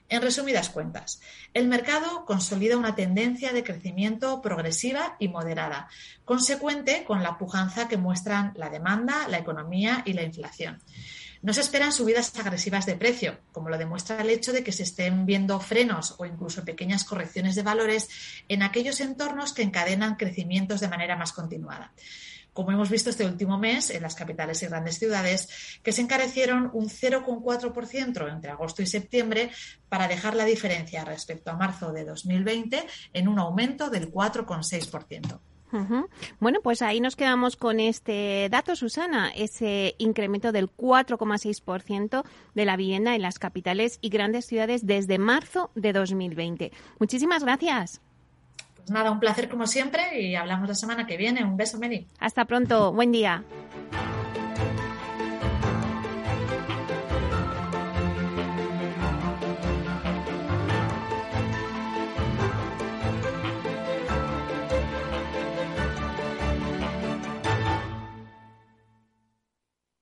En 0.10 0.22
resumidas 0.22 0.70
cuentas, 0.70 1.22
el 1.54 1.70
mercado 1.70 2.26
consolida 2.26 2.76
una 2.76 2.96
tendencia 2.96 3.54
de 3.54 3.64
crecimiento 3.64 4.42
progresiva 4.42 5.16
y 5.20 5.30
moderada, 5.30 5.88
consecuente 6.26 7.06
con 7.06 7.24
la 7.24 7.38
pujanza 7.38 7.88
que 7.88 7.96
muestran 7.96 8.52
la 8.58 8.70
demanda, 8.70 9.30
la 9.30 9.38
economía 9.38 10.04
y 10.06 10.12
la 10.12 10.24
inflación. 10.24 10.82
No 11.42 11.54
se 11.54 11.62
esperan 11.62 11.92
subidas 11.92 12.38
agresivas 12.38 12.86
de 12.86 12.96
precio, 12.96 13.40
como 13.52 13.70
lo 13.70 13.78
demuestra 13.78 14.22
el 14.22 14.30
hecho 14.30 14.54
de 14.54 14.64
que 14.64 14.72
se 14.72 14.84
estén 14.84 15.26
viendo 15.26 15.60
frenos 15.60 16.16
o 16.20 16.26
incluso 16.26 16.64
pequeñas 16.64 17.04
correcciones 17.04 17.56
de 17.56 17.64
valores 17.64 18.10
en 18.48 18.62
aquellos 18.62 19.02
entornos 19.02 19.54
que 19.54 19.64
encadenan 19.64 20.18
crecimientos 20.18 20.80
de 20.80 20.88
manera 20.90 21.16
más 21.16 21.34
continuada 21.34 21.94
como 22.54 22.72
hemos 22.72 22.90
visto 22.90 23.10
este 23.10 23.26
último 23.26 23.58
mes 23.58 23.90
en 23.92 24.02
las 24.02 24.16
capitales 24.16 24.62
y 24.62 24.68
grandes 24.68 25.00
ciudades, 25.00 25.80
que 25.84 25.92
se 25.92 26.02
encarecieron 26.02 26.70
un 26.74 26.90
0,4% 26.90 28.32
entre 28.32 28.52
agosto 28.52 28.82
y 28.82 28.88
septiembre 28.88 29.52
para 29.90 30.08
dejar 30.08 30.36
la 30.36 30.46
diferencia 30.46 31.06
respecto 31.06 31.52
a 31.52 31.56
marzo 31.56 31.94
de 31.94 32.04
2020 32.04 32.86
en 33.14 33.28
un 33.28 33.40
aumento 33.40 33.90
del 33.90 34.12
4,6%. 34.12 35.40
Bueno, 36.40 36.60
pues 36.62 36.82
ahí 36.82 37.00
nos 37.00 37.16
quedamos 37.16 37.56
con 37.56 37.80
este 37.80 38.48
dato, 38.50 38.76
Susana, 38.76 39.32
ese 39.36 39.96
incremento 39.98 40.52
del 40.52 40.70
4,6% 40.70 42.24
de 42.54 42.66
la 42.66 42.76
vivienda 42.76 43.16
en 43.16 43.22
las 43.22 43.40
capitales 43.40 44.00
y 44.02 44.10
grandes 44.10 44.46
ciudades 44.46 44.86
desde 44.86 45.18
marzo 45.18 45.72
de 45.76 45.94
2020. 45.94 46.72
Muchísimas 47.00 47.44
gracias. 47.44 48.02
Pues 48.76 48.90
nada, 48.90 49.12
un 49.12 49.20
placer 49.20 49.48
como 49.48 49.68
siempre 49.68 50.22
y 50.22 50.36
hablamos 50.36 50.68
la 50.68 50.76
semana 50.76 51.06
que 51.06 51.18
viene. 51.18 51.44
Un 51.44 51.56
beso, 51.56 51.78
Meli. 51.78 52.08
Hasta 52.20 52.46
pronto. 52.46 52.92
Buen 52.92 53.12
día. 53.12 53.44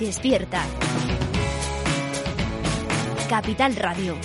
Despierta. 0.00 0.64
Capital 3.28 3.76
Radio. 3.76 4.16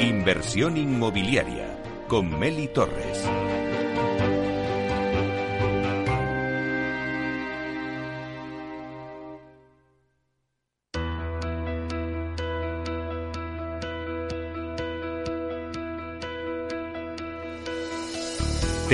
Inversión 0.00 0.76
inmobiliaria 0.76 1.78
con 2.08 2.36
Meli 2.36 2.66
Torres. 2.66 3.24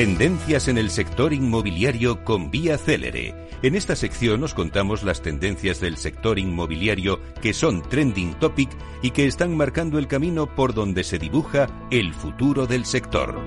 Tendencias 0.02 0.66
en 0.66 0.78
el 0.78 0.90
sector 0.90 1.32
inmobiliario 1.32 2.24
con 2.24 2.50
Vía 2.50 2.76
Célere. 2.76 3.36
En 3.62 3.76
esta 3.76 3.94
sección 3.94 4.42
os 4.42 4.52
contamos 4.52 5.04
las 5.04 5.22
tendencias 5.22 5.78
del 5.78 5.96
sector 5.96 6.40
inmobiliario 6.40 7.20
que 7.40 7.54
son 7.54 7.82
trending 7.82 8.34
topic 8.40 8.68
y 9.00 9.12
que 9.12 9.28
están 9.28 9.56
marcando 9.56 10.00
el 10.00 10.08
camino 10.08 10.52
por 10.52 10.74
donde 10.74 11.04
se 11.04 11.20
dibuja 11.20 11.68
el 11.92 12.14
futuro 12.14 12.66
del 12.66 12.84
sector. 12.84 13.40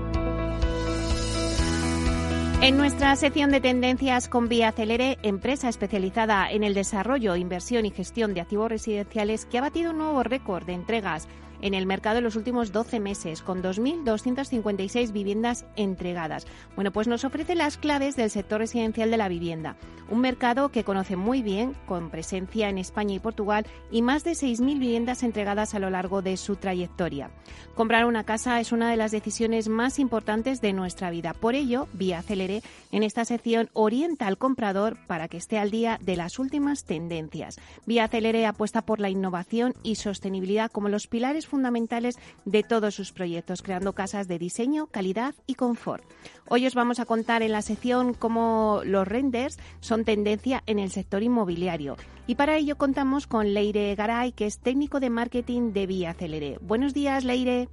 En 2.62 2.78
nuestra 2.78 3.14
sección 3.16 3.50
de 3.50 3.60
tendencias 3.60 4.26
con 4.26 4.48
Vía 4.48 4.72
Celere, 4.72 5.18
empresa 5.22 5.68
especializada 5.68 6.50
en 6.50 6.64
el 6.64 6.72
desarrollo, 6.72 7.36
inversión 7.36 7.84
y 7.84 7.90
gestión 7.90 8.32
de 8.32 8.40
activos 8.40 8.70
residenciales 8.70 9.44
que 9.44 9.58
ha 9.58 9.60
batido 9.60 9.90
un 9.90 9.98
nuevo 9.98 10.22
récord 10.22 10.64
de 10.64 10.72
entregas 10.72 11.28
en 11.62 11.74
el 11.74 11.86
mercado 11.86 12.18
en 12.18 12.24
los 12.24 12.36
últimos 12.36 12.72
12 12.72 13.00
meses, 13.00 13.42
con 13.42 13.62
2.256 13.62 15.12
viviendas 15.12 15.66
entregadas. 15.76 16.46
Bueno, 16.74 16.92
pues 16.92 17.08
nos 17.08 17.24
ofrece 17.24 17.54
las 17.54 17.78
claves 17.78 18.16
del 18.16 18.30
sector 18.30 18.60
residencial 18.60 19.10
de 19.10 19.16
la 19.16 19.28
vivienda, 19.28 19.76
un 20.10 20.20
mercado 20.20 20.70
que 20.70 20.84
conoce 20.84 21.16
muy 21.16 21.42
bien, 21.42 21.74
con 21.86 22.10
presencia 22.10 22.68
en 22.68 22.78
España 22.78 23.14
y 23.14 23.18
Portugal, 23.18 23.66
y 23.90 24.02
más 24.02 24.24
de 24.24 24.32
6.000 24.32 24.78
viviendas 24.78 25.22
entregadas 25.22 25.74
a 25.74 25.78
lo 25.78 25.90
largo 25.90 26.22
de 26.22 26.36
su 26.36 26.56
trayectoria. 26.56 27.30
Comprar 27.74 28.06
una 28.06 28.24
casa 28.24 28.58
es 28.60 28.72
una 28.72 28.90
de 28.90 28.96
las 28.96 29.10
decisiones 29.10 29.68
más 29.68 29.98
importantes 29.98 30.60
de 30.60 30.72
nuestra 30.72 31.10
vida. 31.10 31.34
Por 31.34 31.54
ello, 31.54 31.88
Vía 31.92 32.22
Celere, 32.22 32.62
en 32.90 33.02
esta 33.02 33.24
sección 33.24 33.68
orienta 33.74 34.26
al 34.26 34.38
comprador 34.38 34.96
para 35.06 35.28
que 35.28 35.36
esté 35.36 35.58
al 35.58 35.70
día 35.70 35.98
de 36.02 36.16
las 36.16 36.38
últimas 36.38 36.84
tendencias. 36.84 37.58
Vía 37.84 38.08
Celere 38.08 38.46
apuesta 38.46 38.82
por 38.82 39.00
la 39.00 39.10
innovación 39.10 39.74
y 39.82 39.96
sostenibilidad 39.96 40.70
como 40.70 40.88
los 40.88 41.06
pilares 41.06 41.46
fundamentales 41.46 42.18
de 42.44 42.62
todos 42.62 42.94
sus 42.94 43.12
proyectos, 43.12 43.62
creando 43.62 43.92
casas 43.92 44.28
de 44.28 44.38
diseño, 44.38 44.86
calidad 44.86 45.34
y 45.46 45.54
confort. 45.54 46.04
Hoy 46.48 46.66
os 46.66 46.74
vamos 46.74 47.00
a 47.00 47.06
contar 47.06 47.42
en 47.42 47.52
la 47.52 47.60
sección 47.60 48.14
cómo 48.14 48.80
los 48.84 49.06
renders 49.06 49.58
son 49.80 49.95
tendencia 50.04 50.62
en 50.66 50.78
el 50.78 50.90
sector 50.90 51.22
inmobiliario. 51.22 51.96
Y 52.26 52.34
para 52.34 52.56
ello 52.56 52.76
contamos 52.76 53.26
con 53.26 53.54
Leire 53.54 53.94
Garay, 53.94 54.32
que 54.32 54.46
es 54.46 54.58
técnico 54.58 55.00
de 55.00 55.10
marketing 55.10 55.72
de 55.72 55.86
Vía 55.86 56.14
Celere. 56.14 56.58
Buenos 56.60 56.94
días, 56.94 57.24
Leire. 57.24 57.68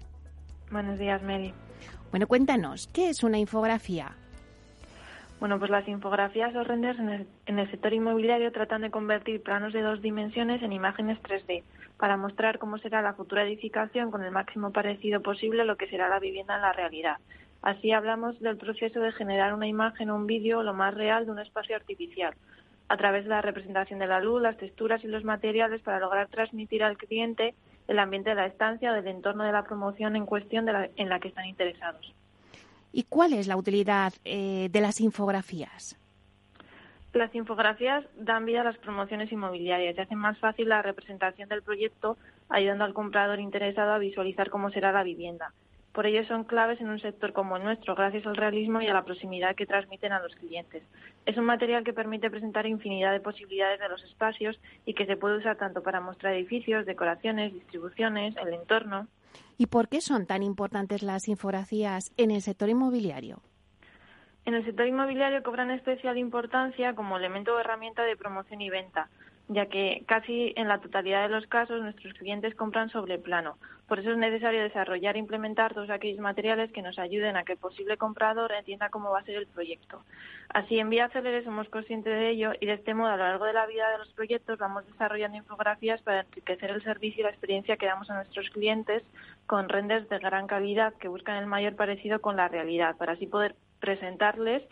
Buenos 0.71 0.97
días, 0.97 1.21
Meli. 1.21 1.53
Bueno, 2.11 2.27
cuéntanos, 2.27 2.87
¿qué 2.93 3.09
es 3.09 3.23
una 3.23 3.37
infografía? 3.37 4.15
Bueno, 5.39 5.59
pues 5.59 5.69
las 5.69 5.87
infografías 5.87 6.55
o 6.55 6.63
renders 6.63 6.99
en 6.99 7.09
el, 7.09 7.27
en 7.47 7.59
el, 7.59 7.69
sector 7.69 7.93
inmobiliario 7.93 8.51
tratan 8.51 8.81
de 8.81 8.91
convertir 8.91 9.43
planos 9.43 9.73
de 9.73 9.81
dos 9.81 10.01
dimensiones 10.01 10.63
en 10.63 10.71
imágenes 10.71 11.19
3D 11.21 11.63
para 11.97 12.17
mostrar 12.17 12.59
cómo 12.59 12.77
será 12.77 13.01
la 13.01 13.13
futura 13.13 13.43
edificación 13.43 14.09
con 14.09 14.23
el 14.23 14.31
máximo 14.31 14.71
parecido 14.71 15.21
posible 15.21 15.63
a 15.63 15.65
lo 15.65 15.75
que 15.75 15.87
será 15.87 16.07
la 16.07 16.19
vivienda 16.19 16.55
en 16.55 16.61
la 16.61 16.71
realidad. 16.71 17.17
Así 17.63 17.93
hablamos 17.93 18.37
del 18.41 18.57
proceso 18.57 18.99
de 18.99 19.13
generar 19.13 19.53
una 19.53 19.67
imagen 19.67 20.09
o 20.09 20.15
un 20.15 20.27
vídeo 20.27 20.61
lo 20.63 20.73
más 20.73 20.93
real 20.93 21.25
de 21.25 21.31
un 21.31 21.39
espacio 21.39 21.77
artificial, 21.77 22.35
a 22.89 22.97
través 22.97 23.23
de 23.23 23.29
la 23.29 23.41
representación 23.41 23.99
de 23.99 24.07
la 24.07 24.19
luz, 24.19 24.41
las 24.41 24.57
texturas 24.57 25.01
y 25.05 25.07
los 25.07 25.23
materiales 25.23 25.81
para 25.81 26.01
lograr 26.01 26.27
transmitir 26.27 26.83
al 26.83 26.97
cliente 26.97 27.55
el 27.87 27.99
ambiente 27.99 28.31
de 28.31 28.35
la 28.35 28.47
estancia 28.47 28.91
o 28.91 28.93
del 28.93 29.07
entorno 29.07 29.45
de 29.45 29.53
la 29.53 29.63
promoción 29.63 30.17
en 30.17 30.25
cuestión 30.25 30.67
en 30.67 31.09
la 31.09 31.19
que 31.21 31.29
están 31.29 31.45
interesados. 31.45 32.13
¿Y 32.91 33.03
cuál 33.03 33.31
es 33.31 33.47
la 33.47 33.55
utilidad 33.55 34.13
eh, 34.25 34.67
de 34.69 34.81
las 34.81 34.99
infografías? 34.99 35.97
Las 37.13 37.33
infografías 37.33 38.03
dan 38.17 38.45
vida 38.45 38.61
a 38.61 38.65
las 38.65 38.77
promociones 38.77 39.31
inmobiliarias 39.31 39.95
y 39.95 40.01
hacen 40.01 40.17
más 40.17 40.37
fácil 40.37 40.67
la 40.67 40.81
representación 40.81 41.47
del 41.47 41.61
proyecto, 41.61 42.17
ayudando 42.49 42.83
al 42.83 42.93
comprador 42.93 43.39
interesado 43.39 43.93
a 43.93 43.99
visualizar 43.99 44.49
cómo 44.49 44.69
será 44.69 44.91
la 44.91 45.03
vivienda. 45.03 45.53
Por 45.93 46.07
ello 46.07 46.25
son 46.25 46.43
claves 46.43 46.81
en 46.81 46.89
un 46.89 46.99
sector 46.99 47.33
como 47.33 47.55
el 47.55 47.63
nuestro, 47.63 47.93
gracias 47.93 48.25
al 48.25 48.35
realismo 48.35 48.81
y 48.81 48.87
a 48.87 48.93
la 48.93 49.05
proximidad 49.05 49.55
que 49.55 49.67
transmiten 49.67 50.11
a 50.11 50.19
los 50.19 50.35
clientes. 50.35 50.81
Es 51.27 51.37
un 51.37 51.45
material 51.45 51.83
que 51.83 51.93
permite 51.93 52.31
presentar 52.31 52.65
infinidad 52.65 53.11
de 53.11 53.19
posibilidades 53.19 53.79
de 53.79 53.89
los 53.89 54.03
espacios 54.03 54.59
y 54.87 54.95
que 54.95 55.05
se 55.05 55.17
puede 55.17 55.37
usar 55.37 55.55
tanto 55.57 55.83
para 55.83 56.01
mostrar 56.01 56.33
edificios, 56.33 56.87
decoraciones, 56.87 57.53
distribuciones, 57.53 58.35
el 58.37 58.55
entorno. 58.55 59.07
¿Y 59.59 59.67
por 59.67 59.87
qué 59.87 60.01
son 60.01 60.25
tan 60.25 60.41
importantes 60.41 61.03
las 61.03 61.27
infografías 61.27 62.11
en 62.17 62.31
el 62.31 62.41
sector 62.41 62.69
inmobiliario? 62.69 63.43
En 64.45 64.55
el 64.55 64.65
sector 64.65 64.87
inmobiliario 64.87 65.43
cobran 65.43 65.69
especial 65.69 66.17
importancia 66.17 66.95
como 66.95 67.17
elemento 67.17 67.53
o 67.53 67.59
herramienta 67.59 68.03
de 68.03 68.17
promoción 68.17 68.61
y 68.61 68.69
venta, 68.71 69.09
ya 69.49 69.65
que 69.65 70.03
casi 70.07 70.53
en 70.55 70.67
la 70.67 70.79
totalidad 70.79 71.23
de 71.23 71.35
los 71.35 71.47
casos 71.47 71.81
nuestros 71.81 72.13
clientes 72.13 72.55
compran 72.55 72.89
sobre 72.89 73.17
plano. 73.17 73.57
Por 73.87 73.99
eso 73.99 74.11
es 74.11 74.17
necesario 74.17 74.61
desarrollar 74.61 75.15
e 75.15 75.19
implementar 75.19 75.73
todos 75.73 75.89
aquellos 75.89 76.19
materiales 76.19 76.71
que 76.71 76.81
nos 76.81 76.97
ayuden 76.97 77.35
a 77.35 77.43
que 77.43 77.53
el 77.53 77.57
posible 77.57 77.97
comprador 77.97 78.51
entienda 78.53 78.89
cómo 78.89 79.11
va 79.11 79.19
a 79.19 79.23
ser 79.23 79.35
el 79.35 79.47
proyecto. 79.47 80.01
Así, 80.49 80.79
en 80.79 80.89
Vía 80.89 81.09
Célere 81.09 81.43
somos 81.43 81.67
conscientes 81.69 82.13
de 82.13 82.29
ello 82.29 82.53
y 82.59 82.65
de 82.65 82.73
este 82.73 82.93
modo, 82.93 83.09
a 83.09 83.17
lo 83.17 83.23
largo 83.23 83.45
de 83.45 83.53
la 83.53 83.65
vida 83.65 83.89
de 83.91 83.97
los 83.97 84.11
proyectos, 84.13 84.57
vamos 84.57 84.87
desarrollando 84.87 85.37
infografías 85.37 86.01
para 86.01 86.21
enriquecer 86.21 86.71
el 86.71 86.83
servicio 86.83 87.21
y 87.21 87.23
la 87.23 87.31
experiencia 87.31 87.75
que 87.75 87.85
damos 87.85 88.09
a 88.09 88.15
nuestros 88.15 88.49
clientes 88.51 89.03
con 89.45 89.67
renders 89.67 90.07
de 90.07 90.19
gran 90.19 90.47
calidad 90.47 90.93
que 90.93 91.09
buscan 91.09 91.37
el 91.37 91.47
mayor 91.47 91.75
parecido 91.75 92.21
con 92.21 92.37
la 92.37 92.47
realidad, 92.47 92.95
para 92.95 93.13
así 93.13 93.27
poder 93.27 93.55
presentarles 93.79 94.63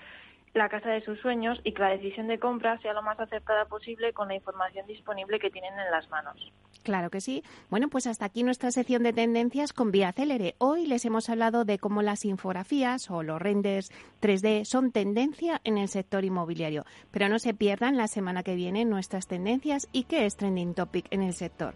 la 0.53 0.69
casa 0.69 0.89
de 0.89 1.01
sus 1.01 1.19
sueños 1.19 1.59
y 1.63 1.73
que 1.73 1.81
la 1.81 1.89
decisión 1.89 2.27
de 2.27 2.39
compra 2.39 2.77
sea 2.79 2.93
lo 2.93 3.01
más 3.01 3.19
acertada 3.19 3.65
posible 3.65 4.13
con 4.13 4.27
la 4.27 4.35
información 4.35 4.85
disponible 4.87 5.39
que 5.39 5.49
tienen 5.49 5.73
en 5.79 5.91
las 5.91 6.09
manos. 6.09 6.51
Claro 6.83 7.09
que 7.09 7.21
sí. 7.21 7.43
Bueno, 7.69 7.89
pues 7.89 8.07
hasta 8.07 8.25
aquí 8.25 8.43
nuestra 8.43 8.71
sección 8.71 9.03
de 9.03 9.13
tendencias 9.13 9.71
con 9.71 9.91
Vía 9.91 10.11
Célere. 10.11 10.55
Hoy 10.57 10.87
les 10.87 11.05
hemos 11.05 11.29
hablado 11.29 11.63
de 11.63 11.77
cómo 11.77 12.01
las 12.01 12.25
infografías 12.25 13.09
o 13.11 13.23
los 13.23 13.41
renders 13.41 13.91
3D 14.21 14.65
son 14.65 14.91
tendencia 14.91 15.61
en 15.63 15.77
el 15.77 15.87
sector 15.89 16.25
inmobiliario. 16.25 16.85
Pero 17.11 17.29
no 17.29 17.39
se 17.39 17.53
pierdan 17.53 17.97
la 17.97 18.07
semana 18.07 18.43
que 18.43 18.55
viene 18.55 18.83
nuestras 18.85 19.27
tendencias 19.27 19.87
y 19.91 20.03
qué 20.05 20.25
es 20.25 20.37
trending 20.37 20.73
topic 20.73 21.05
en 21.11 21.21
el 21.21 21.33
sector. 21.33 21.75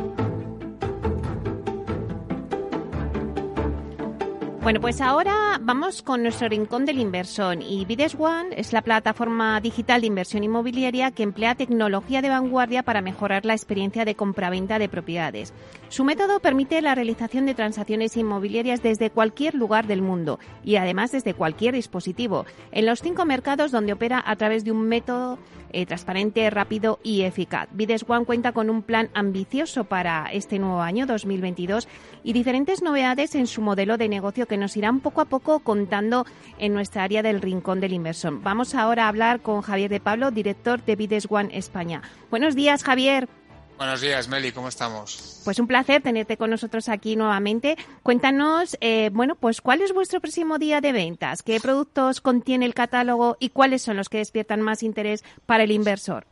Bueno, 4.63 4.79
pues 4.79 5.01
ahora 5.01 5.59
vamos 5.59 6.03
con 6.03 6.21
nuestro 6.21 6.47
rincón 6.47 6.85
del 6.85 6.99
inversor 6.99 7.57
y 7.63 7.83
Bides 7.85 8.13
One 8.13 8.49
es 8.55 8.73
la 8.73 8.83
plataforma 8.83 9.59
digital 9.59 10.01
de 10.01 10.07
inversión 10.07 10.43
inmobiliaria 10.43 11.09
que 11.09 11.23
emplea 11.23 11.55
tecnología 11.55 12.21
de 12.21 12.29
vanguardia 12.29 12.83
para 12.83 13.01
mejorar 13.01 13.43
la 13.43 13.55
experiencia 13.55 14.05
de 14.05 14.13
compraventa 14.13 14.77
de 14.77 14.87
propiedades. 14.87 15.51
Su 15.89 16.03
método 16.03 16.41
permite 16.41 16.79
la 16.83 16.93
realización 16.93 17.47
de 17.47 17.55
transacciones 17.55 18.15
inmobiliarias 18.15 18.83
desde 18.83 19.09
cualquier 19.09 19.55
lugar 19.55 19.87
del 19.87 20.03
mundo 20.03 20.39
y 20.63 20.75
además 20.75 21.11
desde 21.11 21.33
cualquier 21.33 21.73
dispositivo, 21.73 22.45
en 22.71 22.85
los 22.85 23.01
cinco 23.01 23.25
mercados 23.25 23.71
donde 23.71 23.93
opera 23.93 24.23
a 24.23 24.35
través 24.35 24.63
de 24.63 24.71
un 24.71 24.87
método 24.87 25.39
eh, 25.73 25.85
transparente, 25.85 26.49
rápido 26.49 26.99
y 27.01 27.21
eficaz. 27.21 27.69
Bides 27.71 28.03
One 28.07 28.25
cuenta 28.25 28.51
con 28.51 28.69
un 28.69 28.83
plan 28.83 29.09
ambicioso 29.13 29.85
para 29.85 30.25
este 30.31 30.59
nuevo 30.59 30.81
año 30.81 31.05
2022 31.05 31.87
y 32.23 32.33
diferentes 32.33 32.81
novedades 32.81 33.35
en 33.35 33.47
su 33.47 33.61
modelo 33.61 33.97
de 33.97 34.09
negocio 34.09 34.47
que 34.51 34.57
nos 34.57 34.75
irán 34.75 34.99
poco 34.99 35.21
a 35.21 35.25
poco 35.25 35.61
contando 35.61 36.25
en 36.57 36.73
nuestra 36.73 37.03
área 37.03 37.23
del 37.23 37.41
Rincón 37.41 37.79
del 37.79 37.93
Inversor. 37.93 38.41
Vamos 38.41 38.75
ahora 38.75 39.05
a 39.05 39.07
hablar 39.07 39.41
con 39.41 39.61
Javier 39.61 39.89
de 39.89 40.01
Pablo, 40.01 40.29
director 40.29 40.83
de 40.83 40.97
Bides 40.97 41.25
One 41.29 41.57
España. 41.57 42.01
Buenos 42.29 42.53
días, 42.53 42.83
Javier. 42.83 43.29
Buenos 43.77 44.01
días, 44.01 44.27
Meli, 44.27 44.51
¿cómo 44.51 44.67
estamos? 44.67 45.39
Pues 45.45 45.57
un 45.57 45.67
placer 45.67 46.01
tenerte 46.03 46.35
con 46.35 46.49
nosotros 46.49 46.89
aquí 46.89 47.15
nuevamente. 47.15 47.77
Cuéntanos, 48.03 48.75
eh, 48.81 49.09
bueno, 49.13 49.35
pues 49.35 49.61
cuál 49.61 49.81
es 49.81 49.93
vuestro 49.93 50.19
próximo 50.19 50.57
día 50.57 50.81
de 50.81 50.91
ventas, 50.91 51.43
qué 51.43 51.61
productos 51.61 52.19
contiene 52.19 52.65
el 52.65 52.73
catálogo 52.73 53.37
y 53.39 53.51
cuáles 53.51 53.81
son 53.81 53.95
los 53.95 54.09
que 54.09 54.17
despiertan 54.17 54.59
más 54.59 54.83
interés 54.83 55.23
para 55.45 55.63
el 55.63 55.71
inversor. 55.71 56.27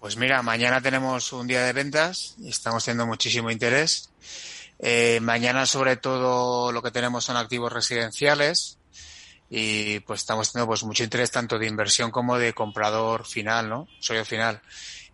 Pues 0.00 0.16
mira, 0.16 0.42
mañana 0.42 0.80
tenemos 0.80 1.32
un 1.32 1.46
día 1.46 1.62
de 1.62 1.72
ventas 1.72 2.34
y 2.36 2.48
estamos 2.48 2.84
teniendo 2.84 3.06
muchísimo 3.06 3.48
interés. 3.48 4.10
Eh, 4.86 5.18
mañana, 5.22 5.64
sobre 5.64 5.96
todo, 5.96 6.70
lo 6.70 6.82
que 6.82 6.90
tenemos 6.90 7.24
son 7.24 7.38
activos 7.38 7.72
residenciales 7.72 8.76
y 9.48 10.00
pues 10.00 10.20
estamos 10.20 10.52
teniendo 10.52 10.66
pues 10.66 10.84
mucho 10.84 11.02
interés 11.02 11.30
tanto 11.30 11.58
de 11.58 11.66
inversión 11.66 12.10
como 12.10 12.36
de 12.36 12.52
comprador 12.52 13.24
final, 13.24 13.70
¿no? 13.70 13.88
Soy 13.98 14.18
el 14.18 14.26
final. 14.26 14.60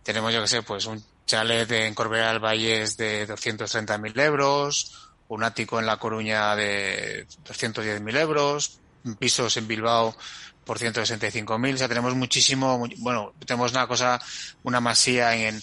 Tenemos, 0.03 0.33
yo 0.33 0.41
que 0.41 0.49
sé, 0.49 0.61
pues 0.61 0.87
un 0.87 1.01
chalet 1.25 1.71
en 1.71 1.95
Corbera 1.95 2.33
del 2.33 2.43
Valle 2.43 2.85
de 2.97 3.25
230.000 3.25 4.21
euros, 4.21 5.09
un 5.29 5.41
ático 5.41 5.79
en 5.79 5.85
La 5.85 5.95
Coruña 5.95 6.53
de 6.57 7.25
210.000 7.45 8.17
euros, 8.17 8.77
pisos 9.19 9.55
en 9.55 9.69
Bilbao 9.69 10.13
por 10.65 10.79
165.000, 10.79 11.75
o 11.75 11.77
sea, 11.77 11.87
tenemos 11.87 12.13
muchísimo, 12.13 12.77
bueno, 12.97 13.33
tenemos 13.45 13.71
una 13.71 13.87
cosa, 13.87 14.21
una 14.63 14.81
masía 14.81 15.33
en, 15.33 15.61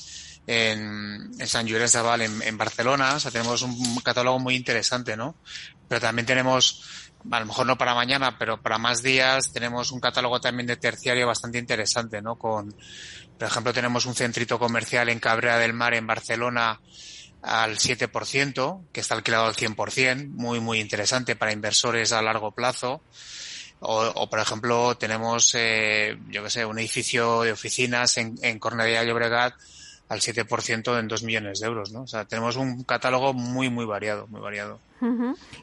en, 0.49 1.31
en 1.39 1.47
San 1.47 1.67
de 1.67 2.03
Val, 2.03 2.23
en, 2.23 2.43
en 2.43 2.57
Barcelona, 2.57 3.15
o 3.15 3.21
sea, 3.21 3.31
tenemos 3.31 3.61
un 3.61 4.01
catálogo 4.01 4.39
muy 4.39 4.57
interesante, 4.57 5.15
¿no? 5.15 5.37
Pero 5.87 6.01
también 6.01 6.25
tenemos 6.25 6.83
a 7.31 7.41
lo 7.41 7.47
mejor 7.47 7.67
no 7.67 7.77
para 7.77 7.95
mañana, 7.95 8.39
pero 8.39 8.63
para 8.63 8.79
más 8.79 9.03
días 9.03 9.53
tenemos 9.53 9.93
un 9.93 10.01
catálogo 10.01 10.41
también 10.41 10.67
de 10.67 10.77
terciario 10.77 11.27
bastante 11.27 11.59
interesante, 11.59 12.23
¿no? 12.23 12.37
Con, 12.37 12.75
por 13.39 13.49
ejemplo, 13.49 13.75
tenemos 13.75 14.07
un 14.07 14.15
centrito 14.15 14.59
comercial 14.59 15.11
en 15.11 15.21
Cabrera 15.21 15.59
del 15.59 15.75
Mar, 15.75 15.93
en 15.93 16.07
Barcelona, 16.07 16.81
al 17.43 17.77
7%, 17.77 18.87
que 18.91 19.01
está 19.01 19.17
alquilado 19.17 19.47
al 19.47 19.55
100%, 19.55 20.29
muy, 20.31 20.61
muy 20.61 20.81
interesante 20.81 21.37
para 21.37 21.53
inversores 21.53 22.13
a 22.13 22.23
largo 22.23 22.53
plazo. 22.53 23.03
O, 23.81 24.01
o 24.03 24.31
por 24.31 24.41
ejemplo, 24.41 24.97
tenemos, 24.97 25.55
eh, 25.55 26.19
yo 26.29 26.43
qué 26.43 26.51
sé, 26.51 26.65
un 26.65 26.79
edificio 26.79 27.43
de 27.43 27.53
oficinas 27.53 28.17
en, 28.17 28.37
en 28.43 28.59
Cornellà 28.59 29.05
Llobregat 29.05 29.55
al 30.09 30.21
7% 30.21 30.99
en 30.99 31.09
2 31.09 31.23
millones 31.23 31.61
de 31.61 31.67
euros, 31.67 31.93
¿no? 31.93 32.03
O 32.03 32.07
sea, 32.07 32.25
tenemos 32.25 32.57
un 32.57 32.83
catálogo 32.85 33.35
muy, 33.35 33.69
muy 33.69 33.85
variado, 33.85 34.27
muy 34.29 34.41
variado. 34.41 34.81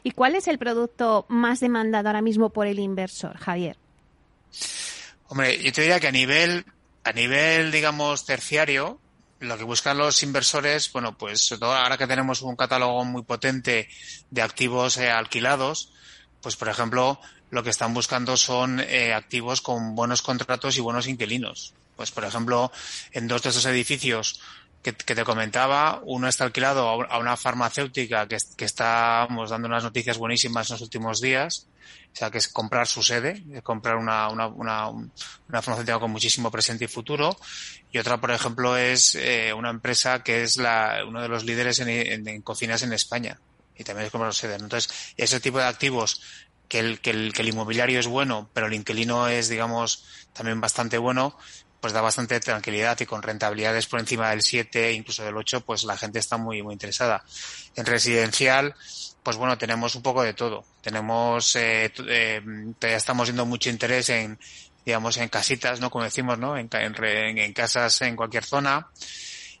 ¿Y 0.02 0.12
cuál 0.12 0.34
es 0.34 0.48
el 0.48 0.58
producto 0.58 1.26
más 1.28 1.60
demandado 1.60 2.08
ahora 2.08 2.22
mismo 2.22 2.50
por 2.50 2.66
el 2.66 2.78
inversor, 2.78 3.36
Javier? 3.36 3.76
Hombre, 5.28 5.62
yo 5.62 5.72
te 5.72 5.82
diría 5.82 6.00
que 6.00 6.08
a 6.08 6.12
nivel, 6.12 6.64
a 7.04 7.12
nivel, 7.12 7.72
digamos, 7.72 8.24
terciario, 8.24 9.00
lo 9.40 9.58
que 9.58 9.64
buscan 9.64 9.98
los 9.98 10.22
inversores, 10.22 10.90
bueno, 10.92 11.18
pues 11.18 11.42
sobre 11.42 11.60
todo 11.60 11.74
ahora 11.74 11.98
que 11.98 12.06
tenemos 12.06 12.42
un 12.42 12.56
catálogo 12.56 13.04
muy 13.04 13.22
potente 13.22 13.88
de 14.30 14.42
activos 14.42 14.96
eh, 14.96 15.10
alquilados, 15.10 15.92
pues 16.40 16.56
por 16.56 16.68
ejemplo, 16.68 17.20
lo 17.50 17.62
que 17.62 17.70
están 17.70 17.92
buscando 17.92 18.36
son 18.36 18.80
eh, 18.80 19.12
activos 19.12 19.60
con 19.60 19.94
buenos 19.94 20.22
contratos 20.22 20.76
y 20.78 20.80
buenos 20.80 21.08
inquilinos. 21.08 21.74
Pues 21.96 22.10
por 22.10 22.24
ejemplo, 22.24 22.70
en 23.12 23.26
dos 23.26 23.42
de 23.42 23.50
esos 23.50 23.64
edificios 23.66 24.40
que, 24.82 24.92
te 24.92 25.24
comentaba, 25.24 26.00
uno 26.04 26.28
está 26.28 26.44
alquilado 26.44 26.88
a 26.88 27.18
una 27.18 27.36
farmacéutica 27.36 28.28
que, 28.28 28.36
que 28.56 28.64
estamos 28.64 29.50
dando 29.50 29.66
unas 29.66 29.82
noticias 29.82 30.16
buenísimas 30.16 30.70
en 30.70 30.74
los 30.74 30.82
últimos 30.82 31.20
días, 31.20 31.66
o 32.12 32.16
sea, 32.16 32.30
que 32.30 32.38
es 32.38 32.46
comprar 32.46 32.86
su 32.86 33.02
sede, 33.02 33.42
es 33.52 33.62
comprar 33.62 33.96
una, 33.96 34.28
una, 34.28 34.46
una, 34.46 34.88
una 34.88 35.62
farmacéutica 35.62 35.98
con 35.98 36.12
muchísimo 36.12 36.52
presente 36.52 36.84
y 36.84 36.88
futuro. 36.88 37.36
Y 37.90 37.98
otra, 37.98 38.20
por 38.20 38.30
ejemplo, 38.30 38.76
es 38.76 39.16
eh, 39.16 39.52
una 39.52 39.70
empresa 39.70 40.22
que 40.22 40.44
es 40.44 40.56
la, 40.56 41.00
uno 41.06 41.20
de 41.20 41.28
los 41.28 41.44
líderes 41.44 41.80
en 41.80 42.42
cocinas 42.42 42.82
en 42.82 42.92
España. 42.92 43.40
Y 43.76 43.84
también 43.84 44.06
es 44.06 44.12
comprar 44.12 44.32
su 44.32 44.40
sede. 44.40 44.54
Entonces, 44.54 45.14
ese 45.16 45.40
tipo 45.40 45.58
de 45.58 45.64
activos 45.64 46.22
que 46.68 46.78
el, 46.78 47.00
que 47.00 47.10
el, 47.10 47.32
que 47.32 47.42
el 47.42 47.48
inmobiliario 47.48 48.00
es 48.00 48.06
bueno, 48.06 48.48
pero 48.52 48.66
el 48.66 48.74
inquilino 48.74 49.28
es, 49.28 49.48
digamos, 49.48 50.04
también 50.32 50.60
bastante 50.60 50.98
bueno, 50.98 51.36
pues 51.80 51.92
da 51.92 52.00
bastante 52.00 52.40
tranquilidad 52.40 52.98
y 53.00 53.06
con 53.06 53.22
rentabilidades 53.22 53.86
por 53.86 54.00
encima 54.00 54.30
del 54.30 54.42
7, 54.42 54.92
incluso 54.92 55.24
del 55.24 55.36
8, 55.36 55.60
pues 55.62 55.84
la 55.84 55.96
gente 55.96 56.18
está 56.18 56.36
muy, 56.36 56.62
muy 56.62 56.72
interesada. 56.72 57.24
En 57.74 57.86
residencial, 57.86 58.74
pues 59.22 59.36
bueno, 59.36 59.58
tenemos 59.58 59.94
un 59.94 60.02
poco 60.02 60.22
de 60.22 60.34
todo. 60.34 60.64
Tenemos, 60.80 61.56
eh, 61.56 61.92
eh, 62.08 62.42
estamos 62.80 63.28
viendo 63.28 63.46
mucho 63.46 63.70
interés 63.70 64.08
en, 64.10 64.38
digamos, 64.84 65.16
en 65.16 65.28
casitas, 65.28 65.80
¿no? 65.80 65.90
Como 65.90 66.04
decimos, 66.04 66.38
¿no? 66.38 66.56
En, 66.56 66.68
en, 66.72 67.38
en 67.38 67.52
casas 67.52 68.00
en 68.02 68.16
cualquier 68.16 68.44
zona. 68.44 68.88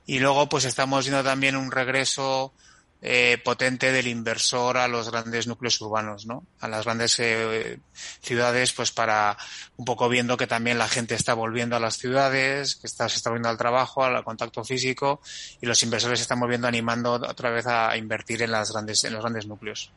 Y 0.06 0.20
luego, 0.20 0.48
pues 0.48 0.64
estamos 0.64 1.04
viendo 1.04 1.24
también 1.24 1.56
un 1.56 1.72
regreso 1.72 2.54
eh, 3.02 3.38
potente 3.44 3.92
del 3.92 4.06
inversor 4.06 4.78
a 4.78 4.88
los 4.88 5.10
grandes 5.10 5.46
núcleos 5.46 5.80
urbanos, 5.80 6.26
¿no? 6.26 6.44
A 6.60 6.68
las 6.68 6.84
grandes 6.84 7.18
eh, 7.20 7.78
ciudades, 8.20 8.72
pues 8.72 8.90
para 8.92 9.36
un 9.76 9.84
poco 9.84 10.08
viendo 10.08 10.36
que 10.36 10.46
también 10.46 10.78
la 10.78 10.88
gente 10.88 11.14
está 11.14 11.34
volviendo 11.34 11.76
a 11.76 11.80
las 11.80 11.98
ciudades, 11.98 12.76
que 12.76 12.86
está, 12.86 13.08
se 13.08 13.16
está 13.16 13.30
volviendo 13.30 13.50
al 13.50 13.58
trabajo, 13.58 14.04
al 14.04 14.24
contacto 14.24 14.64
físico, 14.64 15.20
y 15.60 15.66
los 15.66 15.82
inversores 15.82 16.18
se 16.18 16.22
están 16.22 16.40
volviendo 16.40 16.66
animando 16.66 17.12
otra 17.12 17.50
vez 17.50 17.66
a 17.66 17.96
invertir 17.96 18.42
en 18.42 18.50
las 18.50 18.72
grandes, 18.72 19.04
en 19.04 19.12
los 19.12 19.22
grandes 19.22 19.46
núcleos. 19.46 19.92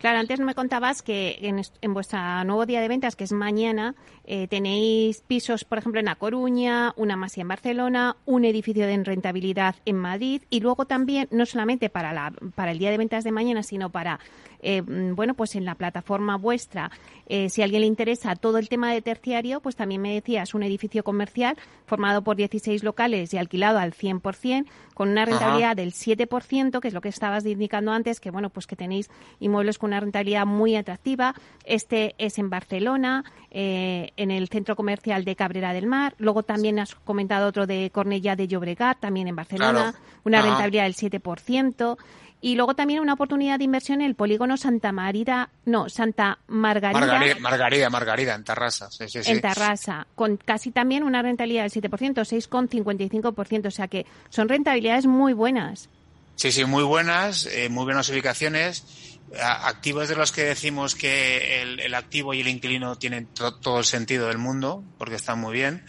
Claro, 0.00 0.18
antes 0.18 0.40
me 0.40 0.54
contabas 0.54 1.02
que 1.02 1.36
en, 1.42 1.92
vuestro 1.92 2.42
nuevo 2.44 2.64
día 2.64 2.80
de 2.80 2.88
ventas, 2.88 3.16
que 3.16 3.24
es 3.24 3.32
mañana, 3.32 3.94
eh, 4.24 4.48
tenéis 4.48 5.20
pisos, 5.20 5.64
por 5.64 5.76
ejemplo, 5.76 6.00
en 6.00 6.08
A 6.08 6.14
Coruña, 6.14 6.94
una 6.96 7.16
masía 7.16 7.42
en 7.42 7.48
Barcelona, 7.48 8.16
un 8.24 8.46
edificio 8.46 8.86
de 8.86 9.04
rentabilidad 9.04 9.74
en 9.84 9.96
Madrid 9.96 10.40
y 10.48 10.60
luego 10.60 10.86
también, 10.86 11.28
no 11.30 11.44
solamente 11.44 11.90
para, 11.90 12.14
la, 12.14 12.32
para 12.54 12.70
el 12.70 12.78
día 12.78 12.90
de 12.90 12.96
ventas 12.96 13.24
de 13.24 13.30
mañana, 13.30 13.62
sino 13.62 13.90
para, 13.90 14.20
eh, 14.62 14.80
bueno, 14.80 15.34
pues 15.34 15.54
en 15.54 15.66
la 15.66 15.74
plataforma 15.74 16.36
vuestra, 16.36 16.90
eh, 17.26 17.50
si 17.50 17.60
a 17.60 17.64
alguien 17.66 17.82
le 17.82 17.86
interesa 17.86 18.34
todo 18.36 18.56
el 18.56 18.70
tema 18.70 18.94
de 18.94 19.02
terciario, 19.02 19.60
pues 19.60 19.76
también 19.76 20.00
me 20.00 20.14
decías 20.14 20.54
un 20.54 20.62
edificio 20.62 21.04
comercial 21.04 21.58
formado 21.84 22.24
por 22.24 22.36
16 22.36 22.84
locales 22.84 23.34
y 23.34 23.36
alquilado 23.36 23.78
al 23.78 23.92
100%, 23.92 24.64
con 25.00 25.08
una 25.08 25.24
rentabilidad 25.24 25.70
Ajá. 25.70 25.74
del 25.76 25.94
7%, 25.94 26.78
que 26.78 26.88
es 26.88 26.92
lo 26.92 27.00
que 27.00 27.08
estabas 27.08 27.46
indicando 27.46 27.90
antes, 27.90 28.20
que 28.20 28.30
bueno, 28.30 28.50
pues 28.50 28.66
que 28.66 28.76
tenéis 28.76 29.08
inmuebles 29.38 29.78
con 29.78 29.88
una 29.88 30.00
rentabilidad 30.00 30.44
muy 30.44 30.76
atractiva. 30.76 31.34
Este 31.64 32.14
es 32.18 32.38
en 32.38 32.50
Barcelona, 32.50 33.24
eh, 33.50 34.10
en 34.18 34.30
el 34.30 34.48
centro 34.48 34.76
comercial 34.76 35.24
de 35.24 35.36
Cabrera 35.36 35.72
del 35.72 35.86
Mar. 35.86 36.14
Luego 36.18 36.42
también 36.42 36.78
has 36.78 36.94
comentado 36.96 37.48
otro 37.48 37.66
de 37.66 37.90
Cornellà 37.90 38.36
de 38.36 38.46
Llobregat, 38.46 39.00
también 39.00 39.26
en 39.26 39.36
Barcelona, 39.36 39.92
claro. 39.92 39.98
una 40.24 40.40
Ajá. 40.40 40.48
rentabilidad 40.48 40.84
del 40.84 40.94
7%. 40.94 41.96
Y 42.42 42.54
luego 42.54 42.74
también 42.74 43.00
una 43.00 43.12
oportunidad 43.12 43.58
de 43.58 43.64
inversión 43.64 44.00
en 44.00 44.06
el 44.06 44.14
polígono 44.14 44.56
Santa 44.56 44.92
Marida, 44.92 45.50
no, 45.66 45.88
Santa 45.90 46.38
Margarida. 46.46 46.98
Margarida, 46.98 47.38
Margarida, 47.38 47.90
Margarida 47.90 48.34
en 48.34 48.44
Tarrasa. 48.44 48.90
Sí, 48.90 49.08
sí, 49.08 49.22
sí. 49.22 49.30
En 49.30 49.40
Tarrasa, 49.42 50.06
con 50.14 50.38
casi 50.38 50.70
también 50.70 51.02
una 51.02 51.20
rentabilidad 51.20 51.70
del 51.70 51.72
7%, 51.72 52.14
6,55%. 52.14 53.66
O 53.66 53.70
sea 53.70 53.88
que 53.88 54.06
son 54.30 54.48
rentabilidades 54.48 55.06
muy 55.06 55.34
buenas. 55.34 55.90
Sí, 56.36 56.50
sí, 56.52 56.64
muy 56.64 56.84
buenas, 56.84 57.44
eh, 57.44 57.68
muy 57.68 57.84
buenas 57.84 58.08
ubicaciones. 58.08 59.18
Activos 59.42 60.08
de 60.08 60.16
los 60.16 60.32
que 60.32 60.42
decimos 60.42 60.94
que 60.94 61.60
el, 61.60 61.78
el 61.80 61.94
activo 61.94 62.32
y 62.32 62.40
el 62.40 62.48
inquilino 62.48 62.96
tienen 62.96 63.26
to, 63.26 63.54
todo 63.56 63.78
el 63.78 63.84
sentido 63.84 64.28
del 64.28 64.38
mundo, 64.38 64.82
porque 64.96 65.16
están 65.16 65.38
muy 65.38 65.52
bien 65.52 65.84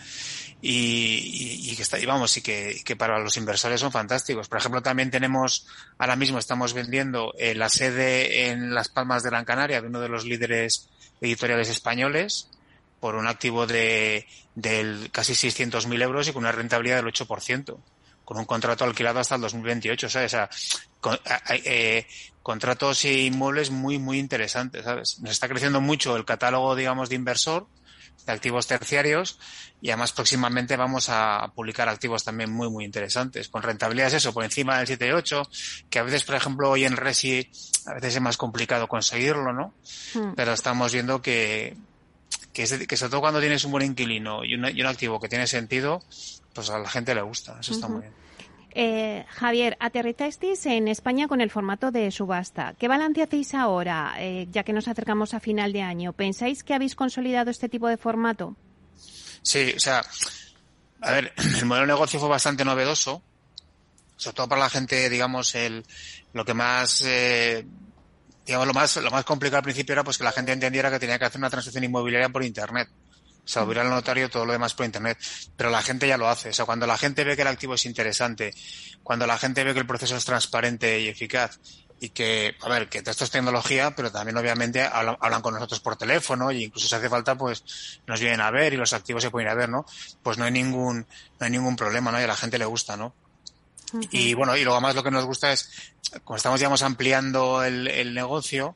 y, 0.61 0.69
y, 0.69 1.71
y, 1.71 1.75
que 1.75 1.81
está, 1.81 1.99
y 1.99 2.05
vamos, 2.05 2.37
y 2.37 2.41
que, 2.41 2.81
que, 2.85 2.95
para 2.95 3.19
los 3.19 3.35
inversores 3.37 3.79
son 3.79 3.91
fantásticos. 3.91 4.47
Por 4.47 4.59
ejemplo, 4.59 4.81
también 4.81 5.09
tenemos, 5.09 5.67
ahora 5.97 6.15
mismo 6.15 6.37
estamos 6.37 6.73
vendiendo 6.73 7.33
eh, 7.37 7.55
la 7.55 7.69
sede 7.69 8.49
en 8.49 8.73
Las 8.73 8.89
Palmas 8.89 9.23
de 9.23 9.29
Gran 9.29 9.45
Canaria 9.45 9.81
de 9.81 9.87
uno 9.87 9.99
de 9.99 10.09
los 10.09 10.25
líderes 10.25 10.89
editoriales 11.19 11.69
españoles 11.69 12.49
por 12.99 13.15
un 13.15 13.27
activo 13.27 13.65
de 13.65 14.27
del 14.53 15.09
casi 15.11 15.33
600.000 15.33 16.01
euros 16.01 16.27
y 16.27 16.33
con 16.33 16.43
una 16.43 16.51
rentabilidad 16.51 16.97
del 16.97 17.11
8%, 17.11 17.77
con 18.25 18.37
un 18.37 18.45
contrato 18.45 18.83
alquilado 18.83 19.19
hasta 19.19 19.35
el 19.35 19.41
2028, 19.41 20.09
¿sabes? 20.09 20.33
O 20.33 20.37
sea, 20.37 20.49
eh, 21.49 22.05
contratos 22.43 23.05
e 23.05 23.23
inmuebles 23.23 23.71
muy, 23.71 23.97
muy 23.97 24.19
interesantes, 24.19 24.83
¿sabes? 24.83 25.19
Nos 25.19 25.31
está 25.31 25.47
creciendo 25.47 25.81
mucho 25.81 26.15
el 26.15 26.25
catálogo, 26.25 26.75
digamos, 26.75 27.09
de 27.09 27.15
inversor, 27.15 27.67
de 28.25 28.31
activos 28.31 28.67
terciarios 28.67 29.39
y 29.81 29.89
además 29.89 30.11
próximamente 30.11 30.77
vamos 30.77 31.09
a 31.09 31.51
publicar 31.55 31.89
activos 31.89 32.23
también 32.23 32.51
muy 32.51 32.69
muy 32.69 32.85
interesantes 32.85 33.49
con 33.49 33.63
rentabilidades 33.63 34.13
eso 34.13 34.33
por 34.33 34.43
encima 34.43 34.77
del 34.77 34.87
7 34.87 35.07
y 35.07 35.11
8 35.11 35.49
que 35.89 35.99
a 35.99 36.03
veces 36.03 36.23
por 36.23 36.35
ejemplo 36.35 36.69
hoy 36.69 36.85
en 36.85 36.97
Resi 36.97 37.49
a 37.85 37.93
veces 37.95 38.15
es 38.15 38.21
más 38.21 38.37
complicado 38.37 38.87
conseguirlo 38.87 39.53
no 39.53 39.73
mm. 40.13 40.33
pero 40.35 40.53
estamos 40.53 40.93
viendo 40.93 41.21
que 41.21 41.75
que, 42.53 42.63
es, 42.63 42.87
que 42.87 42.97
sobre 42.97 43.11
todo 43.11 43.21
cuando 43.21 43.39
tienes 43.39 43.63
un 43.63 43.71
buen 43.71 43.85
inquilino 43.85 44.43
y, 44.43 44.55
una, 44.55 44.69
y 44.71 44.81
un 44.81 44.87
activo 44.87 45.19
que 45.19 45.29
tiene 45.29 45.47
sentido 45.47 46.03
pues 46.53 46.69
a 46.69 46.77
la 46.77 46.89
gente 46.89 47.15
le 47.15 47.21
gusta 47.21 47.57
eso 47.59 47.71
uh 47.71 47.73
-huh. 47.73 47.77
está 47.77 47.87
muy 47.87 48.01
bien 48.01 48.13
eh, 48.73 49.25
Javier, 49.29 49.77
aterrizasteis 49.79 50.65
en 50.65 50.87
España 50.87 51.27
con 51.27 51.41
el 51.41 51.49
formato 51.49 51.91
de 51.91 52.09
subasta. 52.11 52.73
¿Qué 52.77 52.87
balance 52.87 53.21
hacéis 53.23 53.53
ahora, 53.53 54.15
eh, 54.17 54.47
ya 54.51 54.63
que 54.63 54.73
nos 54.73 54.87
acercamos 54.87 55.33
a 55.33 55.39
final 55.39 55.73
de 55.73 55.81
año? 55.81 56.13
¿Pensáis 56.13 56.63
que 56.63 56.73
habéis 56.73 56.95
consolidado 56.95 57.51
este 57.51 57.69
tipo 57.69 57.87
de 57.87 57.97
formato? 57.97 58.55
Sí, 59.41 59.73
o 59.75 59.79
sea, 59.79 60.03
a 61.01 61.11
ver, 61.11 61.33
el 61.59 61.65
modelo 61.65 61.87
de 61.87 61.93
negocio 61.93 62.19
fue 62.19 62.29
bastante 62.29 62.63
novedoso, 62.63 63.21
sobre 64.15 64.35
todo 64.35 64.47
para 64.47 64.61
la 64.61 64.69
gente, 64.69 65.09
digamos, 65.09 65.55
el, 65.55 65.85
lo 66.33 66.45
que 66.45 66.53
más, 66.53 67.03
eh, 67.05 67.65
digamos, 68.45 68.67
lo 68.67 68.73
más, 68.73 68.95
lo 68.97 69.11
más 69.11 69.25
complicado 69.25 69.57
al 69.57 69.63
principio 69.63 69.93
era 69.93 70.03
pues 70.03 70.17
que 70.17 70.23
la 70.23 70.31
gente 70.31 70.51
entendiera 70.51 70.89
que 70.91 70.99
tenía 70.99 71.19
que 71.19 71.25
hacer 71.25 71.39
una 71.39 71.49
transacción 71.49 71.83
inmobiliaria 71.83 72.29
por 72.29 72.43
Internet. 72.43 72.89
O 73.43 73.47
sea, 73.47 73.63
hubiera 73.63 73.81
el 73.81 73.89
notario 73.89 74.29
todo 74.29 74.45
lo 74.45 74.53
demás 74.53 74.73
por 74.73 74.85
internet. 74.85 75.17
Pero 75.57 75.69
la 75.69 75.81
gente 75.81 76.07
ya 76.07 76.17
lo 76.17 76.29
hace. 76.29 76.49
O 76.49 76.53
sea, 76.53 76.65
cuando 76.65 76.87
la 76.87 76.97
gente 76.97 77.23
ve 77.23 77.35
que 77.35 77.41
el 77.41 77.47
activo 77.47 77.73
es 77.73 77.85
interesante, 77.85 78.53
cuando 79.03 79.25
la 79.27 79.37
gente 79.37 79.63
ve 79.63 79.73
que 79.73 79.79
el 79.79 79.87
proceso 79.87 80.15
es 80.15 80.25
transparente 80.25 80.99
y 80.99 81.07
eficaz, 81.07 81.59
y 82.03 82.09
que, 82.09 82.55
a 82.61 82.67
ver, 82.67 82.89
que 82.89 82.97
esto 83.05 83.23
es 83.23 83.29
tecnología, 83.29 83.95
pero 83.95 84.11
también 84.11 84.35
obviamente 84.35 84.81
hablan, 84.81 85.41
con 85.43 85.53
nosotros 85.53 85.81
por 85.81 85.95
teléfono 85.95 86.51
y 86.51 86.63
incluso 86.63 86.87
si 86.87 86.95
hace 86.95 87.09
falta, 87.09 87.37
pues 87.37 88.01
nos 88.07 88.19
vienen 88.19 88.41
a 88.41 88.49
ver 88.49 88.73
y 88.73 88.77
los 88.77 88.91
activos 88.93 89.21
se 89.21 89.29
pueden 89.29 89.47
ir 89.47 89.51
a 89.51 89.55
ver, 89.55 89.69
¿no? 89.69 89.85
Pues 90.23 90.39
no 90.39 90.45
hay 90.45 90.51
ningún, 90.51 91.05
no 91.39 91.45
hay 91.45 91.51
ningún 91.51 91.75
problema, 91.75 92.11
¿no? 92.11 92.19
Y 92.19 92.23
a 92.23 92.27
la 92.27 92.35
gente 92.35 92.57
le 92.57 92.65
gusta, 92.65 92.97
¿no? 92.97 93.13
Y 94.09 94.33
bueno, 94.33 94.57
y 94.57 94.63
luego 94.63 94.81
más 94.81 94.95
lo 94.95 95.03
que 95.03 95.11
nos 95.11 95.25
gusta 95.25 95.51
es, 95.53 95.69
como 96.23 96.37
estamos, 96.37 96.59
digamos, 96.59 96.81
ampliando 96.81 97.63
el, 97.63 97.87
el 97.87 98.15
negocio, 98.15 98.73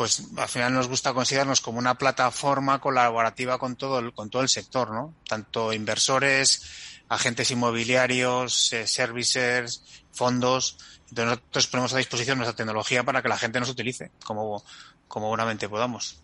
pues 0.00 0.28
al 0.38 0.48
final 0.48 0.72
nos 0.72 0.88
gusta 0.88 1.12
considerarnos 1.12 1.60
como 1.60 1.78
una 1.78 1.96
plataforma 1.96 2.80
colaborativa 2.80 3.58
con 3.58 3.76
todo 3.76 3.98
el, 3.98 4.14
con 4.14 4.30
todo 4.30 4.40
el 4.40 4.48
sector, 4.48 4.90
¿no? 4.90 5.12
Tanto 5.28 5.74
inversores, 5.74 7.02
agentes 7.10 7.50
inmobiliarios, 7.50 8.72
eh, 8.72 8.86
services, 8.86 9.84
fondos, 10.10 10.78
entonces 11.10 11.26
nosotros 11.26 11.66
ponemos 11.66 11.92
a 11.92 11.98
disposición 11.98 12.38
nuestra 12.38 12.56
tecnología 12.56 13.04
para 13.04 13.20
que 13.20 13.28
la 13.28 13.36
gente 13.36 13.60
nos 13.60 13.68
utilice 13.68 14.10
como, 14.24 14.64
como 15.06 15.28
buenamente 15.28 15.68
podamos. 15.68 16.22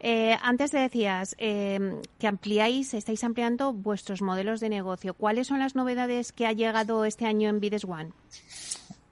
Eh, 0.00 0.36
antes 0.42 0.70
te 0.70 0.76
decías 0.76 1.36
eh, 1.38 2.02
que 2.18 2.26
ampliáis, 2.26 2.92
estáis 2.92 3.24
ampliando 3.24 3.72
vuestros 3.72 4.20
modelos 4.20 4.60
de 4.60 4.68
negocio. 4.68 5.14
¿Cuáles 5.14 5.46
son 5.46 5.58
las 5.58 5.74
novedades 5.74 6.32
que 6.32 6.46
ha 6.46 6.52
llegado 6.52 7.06
este 7.06 7.24
año 7.24 7.48
en 7.48 7.60
Bides 7.60 7.84
One? 7.86 8.12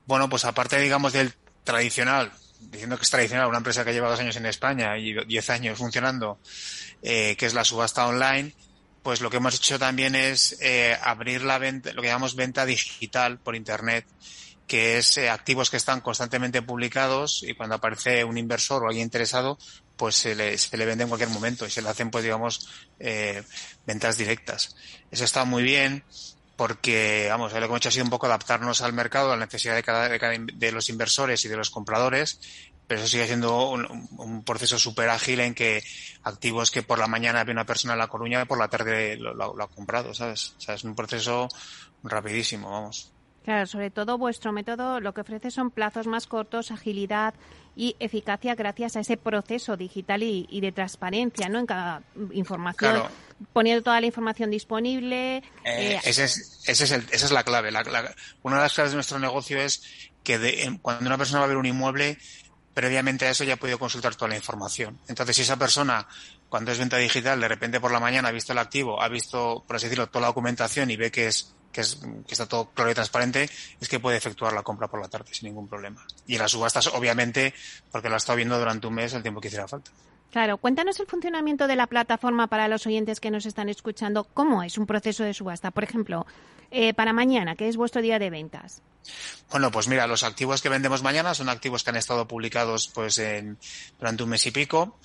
Bueno, 0.05 0.29
pues 0.29 0.45
aparte, 0.45 0.79
digamos, 0.79 1.15
del 1.15 1.33
tradicional, 1.65 2.31
diciendo 2.61 2.97
que 2.97 3.05
es 3.05 3.11
tradicional, 3.11 3.49
una 3.49 3.59
empresa 3.59 3.85
que 3.85 3.93
lleva 3.93 4.09
dos 4.09 4.21
años 4.21 4.37
en 4.37 4.47
España 4.47 4.97
y 4.99 5.15
diez 5.27 5.51
años 5.51 5.79
funcionando, 5.79 6.39
eh, 7.03 7.37
que 7.37 7.47
es 7.47 7.55
la 7.55 7.65
subasta 7.65 8.07
online, 8.07 8.53
pues 9.03 9.21
lo 9.21 9.31
que 9.31 9.37
hemos 9.37 9.55
hecho 9.55 9.79
también 9.79 10.15
es 10.15 10.59
abrir 11.01 11.43
la 11.43 11.59
venta, 11.59 11.93
lo 11.93 12.03
que 12.03 12.09
llamamos 12.09 12.35
venta 12.35 12.67
digital 12.67 13.39
por 13.39 13.55
Internet 13.55 14.05
que 14.67 14.99
es 14.99 15.17
eh, 15.17 15.31
activos 15.31 15.71
que 15.71 15.77
están 15.77 16.01
constantemente 16.01 16.63
publicados 16.63 17.43
y 17.43 17.55
cuando 17.55 17.77
aparece 17.77 18.25
un 18.25 18.37
inversor 18.37 18.83
o 18.83 18.89
alguien 18.89 19.05
interesado, 19.05 19.59
pues 19.97 20.17
se 20.17 20.35
le, 20.35 20.59
se 20.59 20.77
le 20.77 20.85
vende 20.85 21.05
en 21.05 21.09
cualquier 21.09 21.31
momento 21.31 21.67
y 21.67 21.71
se 21.71 21.83
le 21.83 21.89
hacen, 21.89 22.11
pues 22.11 22.25
digamos, 22.25 22.69
eh, 22.99 23.43
ventas 23.87 24.19
directas. 24.19 24.75
Eso 25.11 25.25
está 25.25 25.45
muy 25.45 25.63
bien 25.63 26.05
porque, 26.57 27.27
vamos, 27.29 27.53
lo 27.53 27.59
que 27.59 27.65
hemos 27.65 27.77
hecho 27.79 27.89
ha 27.91 27.93
sido 27.93 28.05
un 28.05 28.11
poco 28.11 28.27
adaptarnos 28.27 28.81
al 28.81 28.93
mercado, 28.93 29.33
a 29.33 29.37
la 29.37 29.45
necesidad 29.45 29.75
de 29.75 29.83
cada, 29.83 30.09
de, 30.09 30.19
cada, 30.19 30.35
de 30.39 30.73
los 30.73 30.89
inversores 30.89 31.45
y 31.45 31.49
de 31.49 31.57
los 31.57 31.71
compradores, 31.71 32.41
pero 32.87 33.01
eso 33.01 33.09
sigue 33.09 33.27
siendo 33.27 33.69
un, 33.71 34.09
un 34.17 34.45
proceso 34.45 34.79
súper 34.79 35.09
ágil 35.09 35.41
en 35.41 35.55
que 35.55 35.83
activos 36.23 36.71
que 36.71 36.83
por 36.83 36.99
la 36.99 37.09
mañana 37.09 37.45
ve 37.45 37.53
una 37.53 37.67
persona 37.67 37.95
en 37.95 37.99
La 37.99 38.09
Coruña, 38.09 38.47
por 38.47 38.59
la 38.59 38.69
tarde 38.69 39.17
lo, 39.17 39.35
lo, 39.35 39.63
ha 39.63 39.69
comprado, 39.69 40.15
¿sabes? 40.15 40.55
O 40.57 40.61
sea, 40.61 40.75
es 40.75 40.85
un 40.85 40.95
proceso 40.95 41.49
rapidísimo, 42.03 42.71
vamos. 42.71 43.13
Claro, 43.47 43.65
sobre 43.69 43.93
todo 43.93 44.19
vuestro 44.19 44.51
método 44.51 44.99
lo 44.99 45.15
que 45.15 45.21
ofrece 45.21 45.53
son 45.53 45.71
plazos 45.71 46.09
más 46.09 46.27
cortos, 46.27 46.73
agilidad 46.73 47.33
y 47.77 47.95
eficacia 48.01 48.57
gracias 48.57 48.97
a 48.97 49.01
ese 49.01 49.17
proceso 49.17 49.77
digital 49.77 50.25
y, 50.25 50.49
y 50.51 50.61
de 50.61 50.73
transparencia, 50.73 51.49
¿no? 51.49 51.61
En 51.61 51.67
cada 51.67 52.03
información, 52.33 52.95
claro. 52.95 53.09
poniendo 53.53 53.85
toda 53.85 54.01
la 54.01 54.07
información 54.07 54.51
disponible. 54.51 55.37
Eh, 55.37 55.43
eh, 55.65 56.01
ese 56.03 56.25
es, 56.25 56.61
ese 56.67 56.85
es 56.85 56.91
el, 56.91 57.07
esa 57.13 57.27
es 57.27 57.31
la 57.31 57.45
clave. 57.45 57.71
La, 57.71 57.85
la, 57.85 58.13
una 58.43 58.57
de 58.57 58.63
las 58.63 58.75
claves 58.75 58.91
de 58.91 58.97
nuestro 58.97 59.21
negocio 59.21 59.61
es 59.61 60.11
que 60.25 60.41
de, 60.41 60.81
cuando 60.83 61.07
una 61.07 61.17
persona 61.17 61.39
va 61.39 61.45
a 61.45 61.49
ver 61.49 61.57
un 61.57 61.67
inmueble, 61.67 62.19
previamente 62.75 63.27
a 63.27 63.31
eso 63.31 63.45
ya 63.45 63.55
ha 63.55 63.59
podido 63.59 63.79
consultar 63.79 64.17
toda 64.17 64.31
la 64.31 64.37
información. 64.37 64.99
Entonces, 65.07 65.37
si 65.37 65.43
esa 65.43 65.57
persona, 65.57 66.09
cuando 66.49 66.73
es 66.73 66.79
venta 66.79 66.97
digital, 66.97 67.41
de 67.41 67.47
repente 67.47 67.79
por 67.79 67.93
la 67.93 68.01
mañana 68.01 68.31
ha 68.31 68.33
visto 68.33 68.51
el 68.51 68.59
activo, 68.59 69.01
ha 69.01 69.09
visto, 69.09 69.63
por 69.65 69.77
así 69.77 69.87
decirlo, 69.87 70.09
toda 70.09 70.23
la 70.23 70.27
documentación 70.27 70.91
y 70.91 70.97
ve 70.97 71.13
que 71.13 71.29
es 71.29 71.55
que, 71.77 71.83
es, 71.83 71.97
que 72.27 72.33
está 72.33 72.47
todo 72.47 72.71
claro 72.71 72.91
y 72.91 72.95
transparente, 72.95 73.51
es 73.79 73.89
que 73.89 74.01
puede 74.01 74.17
efectuar 74.17 74.55
la 74.55 74.63
compra 74.63 74.89
por 74.89 74.99
la 74.99 75.09
tarde 75.09 75.27
sin 75.33 75.49
ningún 75.49 75.69
problema. 75.69 76.05
Y 76.27 76.35
en 76.35 76.41
las 76.41 76.53
subastas, 76.53 76.87
obviamente, 76.89 77.53
porque 77.93 78.09
lo 78.09 78.15
ha 78.15 78.17
estado 78.17 78.37
viendo 78.37 78.59
durante 78.59 78.87
un 78.87 78.95
mes 78.95 79.13
el 79.13 79.23
tiempo 79.23 79.43
que 79.43 79.49
hiciera 79.49 79.69
falta. 79.69 79.91
Claro, 80.33 80.57
cuéntanos 80.57 80.99
el 81.01 81.07
funcionamiento 81.07 81.67
de 81.67 81.77
la 81.77 81.87
plataforma 81.87 82.47
para 82.47 82.67
los 82.67 82.87
oyentes 82.87 83.21
que 83.21 83.31
nos 83.31 83.45
están 83.45 83.69
escuchando. 83.69 84.25
¿Cómo 84.25 84.63
es 84.63 84.79
un 84.79 84.87
proceso 84.87 85.23
de 85.23 85.35
subasta? 85.35 85.71
Por 85.71 85.85
ejemplo, 85.85 86.27
eh, 86.71 86.95
para 86.95 87.13
mañana, 87.13 87.57
que 87.57 87.69
es 87.69 87.77
vuestro 87.77 88.01
día 88.01 88.19
de 88.19 88.31
ventas. 88.31 88.83
Bueno, 89.51 89.71
pues 89.71 89.87
mira, 89.87 90.07
los 90.07 90.25
activos 90.25 90.63
que 90.63 90.69
vendemos 90.69 91.03
mañana 91.03 91.35
son 91.35 91.49
activos 91.51 91.85
que 91.85 91.91
han 91.91 91.97
estado 91.97 92.27
publicados 92.27 92.89
pues 92.89 93.19
en, 93.19 93.59
durante 93.99 94.23
un 94.23 94.31
mes 94.31 94.47
y 94.47 94.51
pico. 94.51 94.99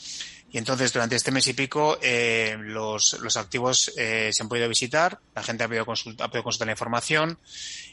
Y 0.54 0.58
entonces, 0.58 0.92
durante 0.92 1.16
este 1.16 1.32
mes 1.32 1.48
y 1.48 1.54
pico, 1.54 1.98
eh, 2.02 2.58
los, 2.60 3.18
los 3.22 3.38
activos 3.38 3.94
eh, 3.98 4.32
se 4.34 4.44
han 4.44 4.50
podido 4.50 4.68
visitar, 4.68 5.20
la 5.34 5.44
gente 5.44 5.64
ha 5.64 5.68
podido, 5.68 5.86
consultar, 5.86 6.26
ha 6.26 6.30
podido 6.30 6.44
consultar 6.44 6.68
la 6.68 6.74
información 6.74 7.40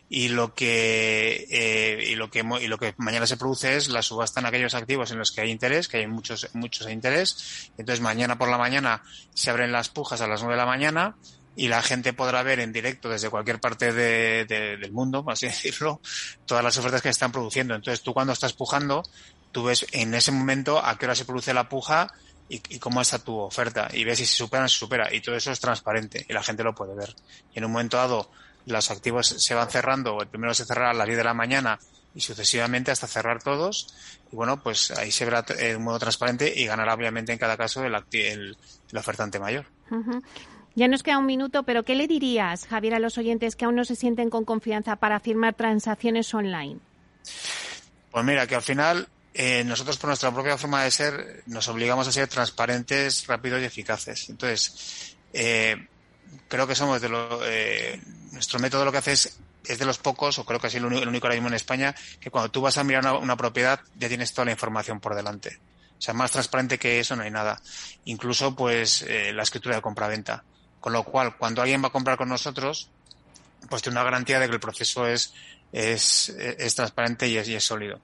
y 0.09 0.29
lo 0.29 0.55
que 0.55 1.47
eh, 1.51 2.11
y 2.11 2.15
lo 2.17 2.31
que 2.31 2.41
y 2.41 2.67
lo 2.67 2.79
que 2.79 2.95
mañana 2.97 3.27
se 3.27 3.37
produce 3.37 3.77
es 3.77 3.89
la 3.89 4.03
subasta 4.03 4.41
en 4.41 4.47
aquellos 4.47 4.75
activos 4.75 5.11
en 5.13 5.19
los 5.19 5.31
que 5.31 5.43
hay 5.43 5.51
interés, 5.51 5.87
que 5.87 5.99
hay 5.99 6.09
muchos 6.09 6.49
muchos 6.55 6.87
de 6.87 6.93
interés. 6.93 7.71
Entonces, 7.79 8.01
mañana 8.01 8.39
por 8.39 8.49
la 8.49 8.59
mañana 8.59 9.05
se 9.35 9.51
abren 9.51 9.71
las 9.71 9.89
pujas 9.89 10.21
a 10.21 10.27
las 10.27 10.41
nueve 10.41 10.55
de 10.55 10.63
la 10.63 10.67
mañana 10.67 11.17
y 11.55 11.69
la 11.69 11.83
gente 11.83 12.13
podrá 12.13 12.43
ver 12.43 12.59
en 12.59 12.73
directo 12.73 13.09
desde 13.09 13.31
cualquier 13.31 13.61
parte 13.61 13.93
de, 13.93 14.45
de, 14.47 14.77
del 14.79 14.93
mundo, 14.93 15.23
por 15.23 15.35
así 15.35 15.47
decirlo, 15.47 16.01
todas 16.45 16.65
las 16.65 16.77
ofertas 16.77 17.03
que 17.03 17.09
se 17.09 17.13
están 17.13 17.31
produciendo. 17.31 17.77
Entonces, 17.77 18.03
tú 18.03 18.13
cuando 18.15 18.33
estás 18.33 18.53
pujando, 18.53 19.05
tú 19.53 19.65
ves 19.65 19.87
en 19.93 20.15
ese 20.15 20.33
momento 20.33 20.85
a 20.85 20.99
qué 20.99 21.07
hora 21.07 21.15
se 21.15 21.25
produce 21.25 21.55
la 21.55 21.69
puja 21.69 22.09
y, 22.49 22.57
y, 22.69 22.79
cómo 22.79 23.01
está 23.01 23.19
tu 23.19 23.39
oferta 23.39 23.89
y 23.93 24.05
ves 24.05 24.19
si 24.19 24.27
se 24.27 24.35
supera 24.35 24.65
o 24.65 24.69
se 24.69 24.77
supera 24.77 25.15
y 25.15 25.21
todo 25.21 25.37
eso 25.37 25.53
es 25.53 25.61
transparente 25.61 26.25
y 26.29 26.33
la 26.33 26.43
gente 26.43 26.63
lo 26.63 26.75
puede 26.75 26.95
ver. 26.95 27.15
Y 27.55 27.59
en 27.59 27.65
un 27.65 27.73
momento 27.73 27.97
dado 27.97 28.31
los 28.67 28.91
activos 28.91 29.27
se 29.29 29.55
van 29.55 29.71
cerrando 29.71 30.17
o 30.17 30.23
el 30.23 30.29
primero 30.29 30.55
se 30.55 30.65
cerrará 30.65 30.91
a 30.91 30.95
las 30.95 31.07
10 31.07 31.19
de 31.19 31.25
la 31.25 31.35
mañana 31.35 31.79
y 32.15 32.21
sucesivamente 32.21 32.91
hasta 32.91 33.07
cerrar 33.07 33.43
todos 33.43 33.95
y 34.33 34.37
bueno 34.37 34.63
pues 34.63 34.91
ahí 34.93 35.11
se 35.11 35.25
verá 35.25 35.43
de 35.43 35.77
un 35.77 35.85
modo 35.85 35.99
transparente 35.99 36.53
y 36.55 36.67
ganará 36.67 36.95
obviamente 36.95 37.33
en 37.33 37.39
cada 37.39 37.57
caso 37.57 37.85
el, 37.85 37.95
el, 38.13 38.57
el 38.91 38.99
ofertante 38.99 39.39
mayor. 39.39 39.67
Uh 39.91 39.97
-huh. 39.97 40.23
Ya 40.75 40.87
nos 40.87 41.03
queda 41.03 41.19
un 41.19 41.27
minuto, 41.27 41.65
pero 41.65 41.83
¿qué 41.83 41.97
le 41.97 42.07
dirías, 42.07 42.67
Javier, 42.69 42.95
a 42.95 42.99
los 43.01 43.19
oyentes 43.19 43.57
que 43.57 43.65
aún 43.65 43.75
no 43.75 43.85
se 43.85 43.97
sienten 43.97 44.31
con 44.31 44.45
confianza 44.45 44.95
para 44.95 45.19
firmar 45.19 45.55
transacciones 45.55 46.33
online? 46.33 46.79
Pues 48.13 48.25
mira, 48.25 48.47
que 48.47 48.55
al 48.55 48.63
final 48.63 49.09
eh, 49.35 49.63
nosotros 49.65 49.97
por 49.99 50.09
nuestra 50.09 50.33
propia 50.33 50.59
forma 50.59 50.85
de 50.85 50.91
ser 50.91 51.43
nos 51.47 51.69
obligamos 51.69 52.09
a 52.09 52.13
ser 52.13 52.29
transparentes, 52.29 53.27
rápidos 53.27 53.61
y 53.61 53.65
eficaces. 53.65 54.29
Entonces, 54.29 55.17
eh, 55.33 55.87
creo 56.49 56.67
que 56.67 56.75
somos 56.75 57.01
de 57.01 57.09
lo, 57.09 57.41
eh, 57.45 58.01
nuestro 58.33 58.59
método 58.59 58.85
lo 58.85 58.93
que 58.93 58.99
hace 58.99 59.13
es, 59.13 59.39
es 59.65 59.79
de 59.79 59.85
los 59.85 59.99
pocos, 59.99 60.39
o 60.39 60.45
creo 60.45 60.61
que 60.61 60.69
es 60.69 60.75
el 60.75 60.85
único, 60.85 61.27
ahora 61.27 61.35
mismo 61.35 61.49
en 61.49 61.55
España, 61.55 61.95
que 62.21 62.31
cuando 62.31 62.51
tú 62.51 62.61
vas 62.61 62.79
a 62.79 62.85
mirar 62.85 63.05
una, 63.21 63.37
propiedad 63.37 63.81
ya 63.97 64.09
tienes 64.09 64.33
toda 64.33 64.47
la 64.47 64.53
información 64.53 65.01
por 65.01 65.15
delante. 65.15 65.61
O 65.99 66.01
sea, 66.01 66.15
más 66.15 66.31
transparente 66.31 66.79
que 66.79 67.01
eso 67.01 67.17
no 67.17 67.23
hay 67.23 67.31
nada. 67.31 67.61
Incluso, 68.05 68.55
pues, 68.55 69.03
eh, 69.03 69.33
la 69.33 69.43
escritura 69.43 69.77
de 69.77 69.83
compra-venta. 69.83 70.45
Con 70.81 70.93
lo 70.93 71.03
cual, 71.03 71.37
cuando 71.37 71.61
alguien 71.61 71.83
va 71.83 71.89
a 71.89 71.93
comprar 71.93 72.17
con 72.17 72.29
nosotros, 72.29 72.89
pues 73.69 73.83
tiene 73.83 73.99
una 73.99 74.05
garantía 74.05 74.39
de 74.39 74.47
que 74.47 74.55
el 74.55 74.61
proceso 74.61 75.07
es, 75.09 75.35
es, 75.73 76.29
es 76.29 76.75
transparente 76.77 77.27
y 77.27 77.37
es 77.37 77.65
sólido. 77.65 78.01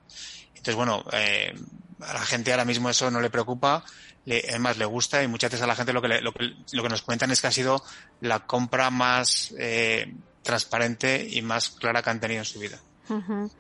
Entonces, 0.65 0.77
bueno, 0.77 1.05
eh, 1.13 1.55
a 2.01 2.15
la 2.15 2.21
gente 2.21 2.51
ahora 2.51 2.65
mismo 2.65 2.89
eso 2.89 3.11
no 3.11 3.21
le 3.21 3.29
preocupa, 3.29 3.85
le, 4.25 4.43
además 4.49 4.79
le 4.79 4.87
gusta 4.87 5.23
y 5.23 5.29
muchas 5.29 5.51
veces 5.51 5.63
a 5.63 5.67
la 5.67 5.75
gente 5.75 5.93
lo 5.93 6.01
que, 6.01 6.09
le, 6.09 6.23
lo, 6.23 6.33
que, 6.33 6.55
lo 6.73 6.83
que 6.83 6.89
nos 6.89 7.03
comentan 7.03 7.31
es 7.31 7.43
que 7.43 7.49
ha 7.49 7.53
sido 7.53 7.85
la 8.23 8.41
compra 8.47 8.89
más 8.89 9.55
eh, 9.59 10.11
transparente 10.43 11.29
y 11.31 11.43
más 11.43 11.69
clara 11.69 12.01
que 12.03 12.09
han 12.09 12.19
tenido 12.19 12.39
en 12.39 12.47
su 12.47 12.61
vida. 12.61 12.79
Uh 13.11 13.21
-huh. 13.21 13.51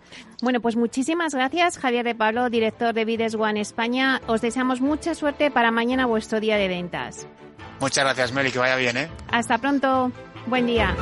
Bueno, 0.40 0.62
pues 0.62 0.76
muchísimas 0.76 1.34
gracias, 1.34 1.76
Javier 1.76 2.06
de 2.06 2.14
Pablo, 2.14 2.48
director 2.48 2.94
de 2.94 3.04
Vides 3.04 3.34
One 3.34 3.60
España. 3.60 4.22
Os 4.26 4.40
deseamos 4.40 4.80
mucha 4.80 5.14
suerte 5.14 5.50
para 5.50 5.70
mañana 5.70 6.06
vuestro 6.06 6.40
día 6.40 6.56
de 6.56 6.68
ventas. 6.68 7.26
Muchas 7.80 8.02
gracias, 8.02 8.32
Meli, 8.32 8.50
que 8.50 8.60
vaya 8.60 8.76
bien, 8.76 8.96
¿eh? 8.96 9.10
Hasta 9.30 9.58
pronto. 9.58 10.10
Buen 10.46 10.64
día. 10.66 10.96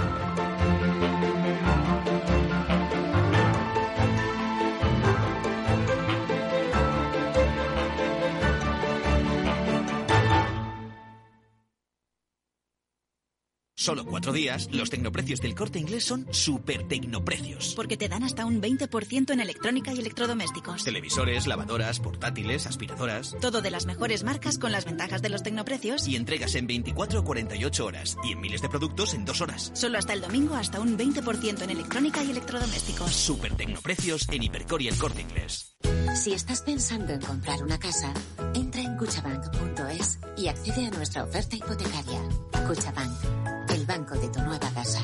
Solo 13.83 14.05
cuatro 14.05 14.33
días, 14.33 14.69
los 14.71 14.91
tecnoprecios 14.91 15.41
del 15.41 15.57
corte 15.57 15.81
inglés 15.81 16.05
son 16.05 16.29
super 16.31 16.87
tecnoprecios. 16.87 17.73
Porque 17.75 17.97
te 17.97 18.09
dan 18.09 18.23
hasta 18.23 18.47
un 18.47 18.63
20% 18.63 19.33
en 19.33 19.41
electrónica 19.41 19.93
y 19.93 19.99
electrodomésticos. 19.99 20.85
Televisores, 20.85 21.49
lavadoras, 21.49 21.99
portátiles, 21.99 22.69
aspiradoras. 22.69 23.35
Todo 23.41 23.61
de 23.61 23.73
las 23.73 23.87
mejores 23.87 24.23
marcas 24.23 24.59
con 24.59 24.71
las 24.71 24.85
ventajas 24.85 25.21
de 25.21 25.31
los 25.31 25.43
tecnoprecios. 25.43 26.07
Y 26.07 26.15
entregas 26.15 26.55
en 26.55 26.69
24 26.69 27.19
o 27.19 27.25
48 27.25 27.85
horas. 27.85 28.17
Y 28.23 28.31
en 28.31 28.41
miles 28.41 28.63
de 28.63 28.69
productos 28.69 29.15
en 29.15 29.25
dos 29.25 29.41
horas. 29.41 29.73
Solo 29.75 29.99
hasta 29.99 30.13
el 30.13 30.21
domingo, 30.21 30.55
hasta 30.55 30.79
un 30.79 30.97
20% 30.97 31.63
en 31.63 31.71
electrónica 31.71 32.23
y 32.23 32.31
electrodomésticos. 32.31 33.11
Super 33.11 33.57
tecnoprecios 33.57 34.29
en 34.29 34.45
Hipercor 34.45 34.81
y 34.81 34.87
el 34.87 34.97
corte 34.97 35.23
inglés. 35.23 35.73
Si 36.15 36.33
estás 36.33 36.63
pensando 36.63 37.13
en 37.15 37.21
comprar 37.21 37.63
una 37.63 37.79
casa, 37.79 38.13
entra 38.55 38.83
en 38.83 38.97
cuchabank.es 38.97 40.19
y 40.37 40.49
accede 40.49 40.87
a 40.87 40.91
nuestra 40.91 41.25
oferta 41.25 41.57
hipotecaria. 41.57 42.21
Cuchabank, 42.67 43.42
el 43.73 43.87
banco 43.87 44.15
de 44.15 44.29
tu 44.29 44.41
nueva 44.41 44.71
casa. 44.75 45.01